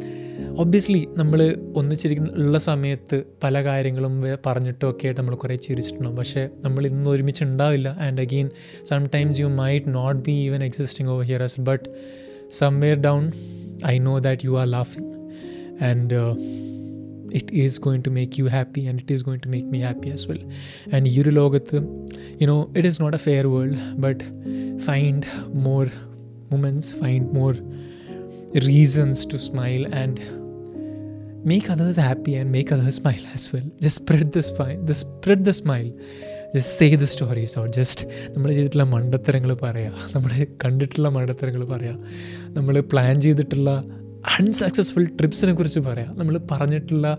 obviously 0.62 1.08
നമ്മൾ 1.18 1.40
ഒന്നിച്ചിരിക്കുന്ന 1.76 2.30
ഉള്ള 2.44 2.58
സമയത്ത് 2.58 3.18
പല 3.44 3.64
കാര്യങ്ങളും 3.64 4.14
പറഞ്ഞിട്ടും 4.46 4.90
ഒക്കെ 4.90 5.06
ആയിട്ട് 5.06 5.20
നമ്മൾ 5.22 5.36
കുറേ 5.36 5.56
ചിരിച്ചിട്ടുണ്ടാവും. 5.56 6.18
പക്ഷേ 6.18 6.50
നമ്മൾ 6.66 6.88
ഇന്ന് 6.88 7.10
ഒരുമിച്ച് 7.10 7.44
ഉണ്ടാവില്ല 7.44 7.88
and 8.06 8.22
again 8.22 8.50
sometimes 8.90 9.42
you 9.42 9.48
might 9.48 9.94
not 9.94 10.22
be 10.22 10.32
even 10.32 10.64
existing 10.64 11.12
over 11.12 11.24
here 11.24 11.44
as 11.44 11.62
but 11.62 11.90
somewhere 12.52 12.98
down 12.98 13.32
I 13.86 14.00
know 14.00 14.20
that 14.20 14.46
you 14.46 14.60
are 14.60 14.68
ലാഫിങ് 14.68 15.12
and 15.84 16.16
it 17.34 17.54
is 17.54 17.82
going 17.82 18.04
to 18.04 18.10
make 18.10 18.42
you 18.42 18.46
happy 18.46 18.82
and 18.88 19.00
it 19.02 19.14
is 19.14 19.24
going 19.24 19.44
to 19.46 19.50
make 19.50 19.68
me 19.68 19.82
happy 19.82 20.10
as 20.10 20.32
well 20.32 20.44
and 20.94 21.10
ഈ 21.10 21.22
ഒരു 21.22 21.30
ലോകത്ത് 21.30 21.78
you know 22.42 22.70
it 22.78 22.88
is 22.88 23.02
not 23.02 23.18
a 23.18 23.20
fair 23.20 23.48
world 23.48 23.78
but 23.98 24.24
find 24.80 25.24
more 25.54 25.86
moments, 26.52 26.88
find 26.94 27.30
more 27.38 27.56
reasons 28.54 29.14
to 29.14 29.38
smile 29.52 29.94
and 29.94 30.20
make 31.46 31.66
others 31.76 31.96
happy 31.96 32.36
and 32.36 32.56
make 32.56 32.70
others 32.70 32.96
smile 33.04 33.26
as 33.36 33.50
well. 33.56 33.66
Just 33.66 34.00
spread 34.02 34.28
the 34.36 34.42
smile, 34.42 34.82
Just 34.86 35.04
spread 35.04 35.46
the 35.46 35.54
smile. 35.64 35.92
Just 36.56 36.74
say 36.74 36.96
the 36.96 37.04
stories 37.04 37.60
or 37.60 37.68
just 37.68 38.06
നമ്മൾ 38.36 38.54
ചെയ്തിട്ടുള്ള 38.54 38.84
മണ്ടത്തരങ്ങൾ 38.84 39.54
പറയാം. 39.54 39.94
നമ്മൾ 40.16 40.46
കണ്ടിട്ടുള്ള 40.66 41.10
മണ്ടത്തരങ്ങൾ 41.10 41.66
പറയാം. 41.66 42.02
നമ്മൾ 42.54 42.80
plan 42.80 43.22
ചെയ്തിട്ടുള്ള 43.22 43.86
unsuccessful 44.40 45.04
ട്രിപ്സിനെ 45.06 45.54
കുറിച്ച് 45.54 45.80
പറയാം. 45.80 46.18
നമ്മൾ 46.18 46.40
പറഞ്ഞിട്ടുള്ള 46.52 47.18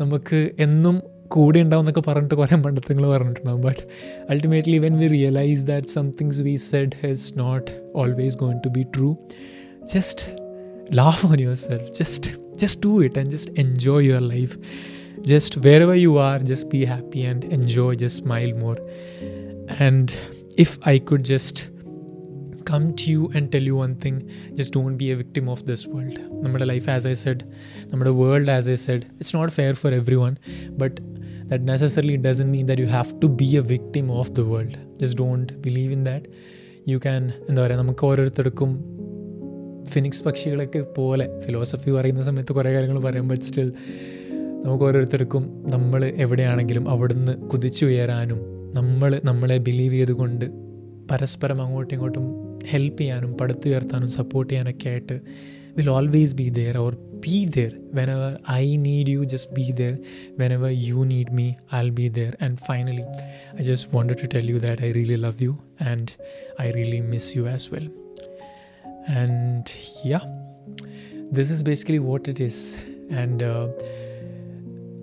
നമുക്ക് 0.00 0.50
എന്നും 0.58 1.02
കൂടെ 1.28 1.58
ഉണ്ടാവും 1.58 1.82
എന്നൊക്കെ 1.82 2.10
പറഞ്ഞിട്ട് 2.10 2.34
കുറേ 2.34 2.56
മണ്ടത്തരങ്ങൾ 2.56 3.06
പറഞ്ഞിട്ടുണ്ടാവും. 3.06 3.60
But 3.60 3.82
ultimately 4.30 4.78
when 4.78 4.98
we 4.98 5.06
realise 5.06 5.64
that 5.64 5.86
some things 5.86 6.40
we 6.40 6.56
said 6.56 7.06
has 7.06 7.34
not 7.36 7.90
always 7.94 8.36
going 8.36 8.60
to 8.64 8.68
be 8.68 8.82
true 8.82 9.16
just 9.94 10.43
laugh 10.91 11.23
on 11.25 11.39
yourself 11.39 11.93
just 11.93 12.31
just 12.57 12.81
do 12.81 12.93
it 13.01 13.17
and 13.17 13.29
just 13.29 13.49
enjoy 13.65 13.99
your 13.99 14.21
life 14.21 14.57
just 15.23 15.57
wherever 15.57 15.95
you 15.95 16.17
are 16.17 16.39
just 16.39 16.69
be 16.69 16.85
happy 16.85 17.23
and 17.23 17.43
enjoy 17.57 17.89
just 17.95 18.17
smile 18.23 18.53
more 18.55 18.77
and 19.79 20.15
if 20.57 20.71
i 20.83 20.97
could 20.99 21.23
just 21.23 21.67
come 22.65 22.93
to 22.93 23.05
you 23.11 23.31
and 23.33 23.51
tell 23.51 23.61
you 23.61 23.75
one 23.75 23.95
thing 23.95 24.17
just 24.55 24.73
don't 24.73 24.97
be 24.97 25.11
a 25.11 25.15
victim 25.15 25.45
of 25.49 25.61
this 25.69 25.83
world 25.87 26.17
നമ്മുടെ 26.43 26.65
life 26.65 26.87
as 26.89 27.07
I 27.07 27.15
said 27.23 27.43
നമ്മുടെ 27.91 28.11
world 28.19 28.51
as 28.57 28.69
I 28.69 28.77
said 28.87 29.05
it's 29.13 29.33
not 29.37 29.53
fair 29.53 29.73
for 29.81 29.93
everyone 30.25 30.33
but 30.81 30.97
that 31.49 31.63
necessarily 31.71 32.17
doesn't 32.27 32.47
mean 32.55 32.65
that 32.69 32.83
you 32.85 32.89
have 32.97 33.13
to 33.23 33.29
be 33.41 33.49
a 33.61 33.63
victim 33.73 34.07
of 34.21 34.31
the 34.31 34.45
world 34.51 34.77
just 35.01 35.19
don't 35.23 35.51
believe 35.67 35.91
in 35.97 36.03
that 36.09 36.27
you 36.93 36.97
can 36.97 37.23
എന്താ 37.49 37.59
പറയുക 37.65 37.79
നമുക്ക് 37.83 38.05
ഓരോരുത്തർക്കും 38.05 38.71
phoenix 39.84 40.24
പക്ഷികളൊക്കെ 40.24 40.80
പോലെ 40.96 41.40
philosophy 41.40 41.90
പറയുന്ന 41.90 42.22
സമയത്ത് 42.22 42.52
കുറേ 42.52 42.72
കാര്യങ്ങൾ 42.72 43.00
പറയാൻ 43.00 43.28
ബട്ട് 43.28 43.44
സ്റ്റിൽ 43.44 43.72
നമുക്ക് 44.64 44.84
ഓരോരുത്തർക്കും 44.84 45.44
നമ്മൾ 45.66 46.04
എവിടെയാണെങ്കിലും 46.16 46.88
അവിടുന്ന് 46.88 47.32
കുതിച്ചു 47.48 47.86
ഉയരാനും 47.86 48.40
നമ്മൾ 48.74 49.20
നമ്മളെ 49.24 49.56
ബിലീവ് 49.58 49.94
ചെയ്തുകൊണ്ട് 49.94 50.46
പരസ്പരം 51.10 51.62
അങ്ങോട്ടും 51.62 51.94
ഇങ്ങോട്ടും 51.94 52.26
ഹെൽപ്പ് 52.70 53.00
ചെയ്യാനും 53.00 53.36
പടുത്തുയർത്താനും 53.40 54.10
സപ്പോർട്ട് 54.10 54.52
ചെയ്യാനൊക്കെ 54.52 54.88
ആയിട്ട് 54.88 55.20
will 55.76 55.90
always 55.90 56.34
be 56.34 56.48
there 56.50 56.76
or 56.76 56.94
be 57.26 57.36
there 57.56 57.72
whenever 58.10 58.32
I 58.50 58.76
need 58.76 59.10
you 59.10 59.24
just 59.24 59.52
be 59.52 59.66
there 59.70 59.94
whenever 60.52 60.70
you 60.70 61.04
need 61.04 61.32
me 61.32 61.52
I 61.74 61.90
be 61.90 62.08
there 62.08 62.36
and 62.42 62.56
finally 62.56 63.04
I 63.60 63.64
just 63.64 63.88
wanted 63.94 64.16
to 64.22 64.28
tell 64.34 64.50
you 64.50 64.58
that 64.58 64.82
I 64.82 64.92
really 64.92 65.16
love 65.16 65.42
you 65.42 65.56
and 65.82 66.08
I 66.62 66.70
really 66.70 67.00
miss 67.00 67.38
you 67.38 67.48
as 67.48 67.68
well 67.74 67.88
and 69.08 69.76
yeah 70.04 70.24
this 71.32 71.50
is 71.50 71.62
basically 71.62 71.98
what 71.98 72.28
it 72.28 72.40
is. 72.40 72.78
And 73.10 73.42
uh, 73.42 73.68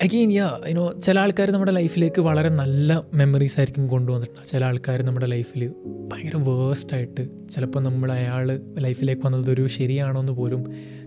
again 0.03 0.33
yeah 0.33 0.59
you know 0.69 0.99
ചില 0.99 1.19
ആൾക്കാർ 1.19 1.51
നമ്മുടെ 1.51 1.71
ലൈഫിലേക്ക് 1.71 2.21
വളരെ 2.21 2.49
നല്ല 2.49 3.03
memories 3.13 3.59
ആയിരിക്കും 3.59 3.87
കൊണ്ടുവന്നിട്ടുണ്ട് 3.87 4.45
ചില 4.45 4.65
ആൾക്കാർ 4.65 5.01
നമ്മുടെ 5.01 5.25
ലൈഫിൽ 5.25 5.73
ഭയങ്കര 6.13 6.35
വേഴ്സ്റ്റായിട്ട് 6.37 7.49
ചിലപ്പോൾ 7.49 7.79
നമ്മൾ 7.79 8.11
അയാൾ 8.11 8.59
ലൈഫിലേക്ക് 8.77 9.21
വന്നത് 9.25 9.51
ഒരു 9.51 9.67
ശരിയാണോ 9.67 10.19
എന്ന് 10.19 10.31
പോലും 10.31 10.61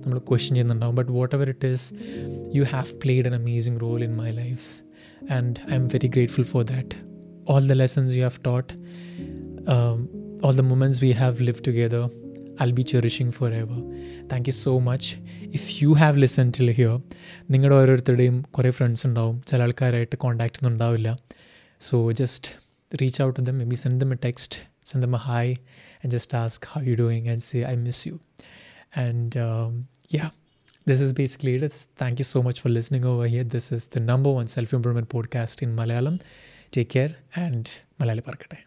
നമ്മൾ 0.04 0.18
ക്വസ്റ്റ്യൻ 0.18 0.54
ചെയ്യുന്നുണ്ടാവും. 0.54 0.94
But 0.94 1.12
whatever 1.34 1.48
it 1.48 1.66
is 1.66 1.92
you 2.54 2.62
have 2.62 2.86
played 2.86 3.26
an 3.26 3.34
amazing 3.34 3.80
role 3.80 4.04
in 4.04 4.16
my 4.16 4.30
life 4.30 4.82
and 5.30 5.54
I 5.70 5.74
am 5.74 5.86
very 5.86 6.06
grateful 6.06 6.42
for 6.42 6.64
that 6.64 6.96
all 7.48 7.66
the 7.66 7.72
lessons 7.72 8.14
you 8.14 8.22
have 8.22 8.40
taught 8.44 8.72
all 10.46 10.54
the 10.54 10.60
moments 10.60 11.04
we 11.04 11.10
have 11.10 11.42
live 11.42 11.62
together 11.66 12.23
I'll 12.59 12.75
be 12.79 12.85
cherishing 12.91 13.29
forever. 13.39 13.77
Thank 14.31 14.47
you 14.49 14.53
so 14.63 14.71
much 14.87 15.09
if 15.57 15.67
you 15.81 15.91
have 16.01 16.17
listen 16.23 16.47
till 16.55 16.69
here 16.79 16.95
നിങ്ങളുടെ 17.53 17.75
ഓരോരുത്തരുടെയും 17.81 18.35
കുറേ 18.55 18.71
friends 18.77 19.03
ഉണ്ടാവും 19.09 19.35
ചില 19.49 19.61
ആൾക്കാരായിട്ട് 19.67 20.17
contact 20.23 20.59
ഒന്നും 20.61 20.71
ഉണ്ടാവില്ല 20.73 21.11
so 21.81 21.97
just 22.21 22.49
reach 22.91 23.19
out 23.25 23.35
to 23.39 23.45
them 23.49 23.57
maybe 23.71 23.79
send 23.83 23.99
them 24.03 24.11
a 24.17 24.19
text 24.27 24.57
send 24.91 25.03
them 25.05 25.15
a 25.19 25.21
hi 25.29 25.53
and 26.01 26.11
just 26.15 26.37
ask 26.43 26.67
how 26.73 26.81
you 26.89 26.95
doing 27.03 27.29
and 27.35 27.45
say 27.49 27.61
I 27.71 27.75
miss 27.87 28.03
you 28.09 28.15
and 29.05 29.39
yeah 30.17 30.27
this 30.87 31.01
is 31.01 31.11
basically 31.13 31.51
it. 31.57 31.73
Thank 31.95 32.17
you 32.17 32.25
so 32.25 32.41
much 32.41 32.61
for 32.61 32.69
listening 32.69 33.05
over 33.05 33.27
here. 33.27 33.43
This 33.45 33.71
is 33.71 33.87
the 33.87 33.99
number 34.01 34.31
one 34.31 34.47
self 34.47 34.73
improvement 34.73 35.09
podcast 35.09 35.61
in 35.61 35.75
Malayalam. 35.75 36.15
Take 36.73 36.89
care 36.89 37.11
and 37.35 37.65
Malayali 37.99 38.21
Parkate. 38.21 38.57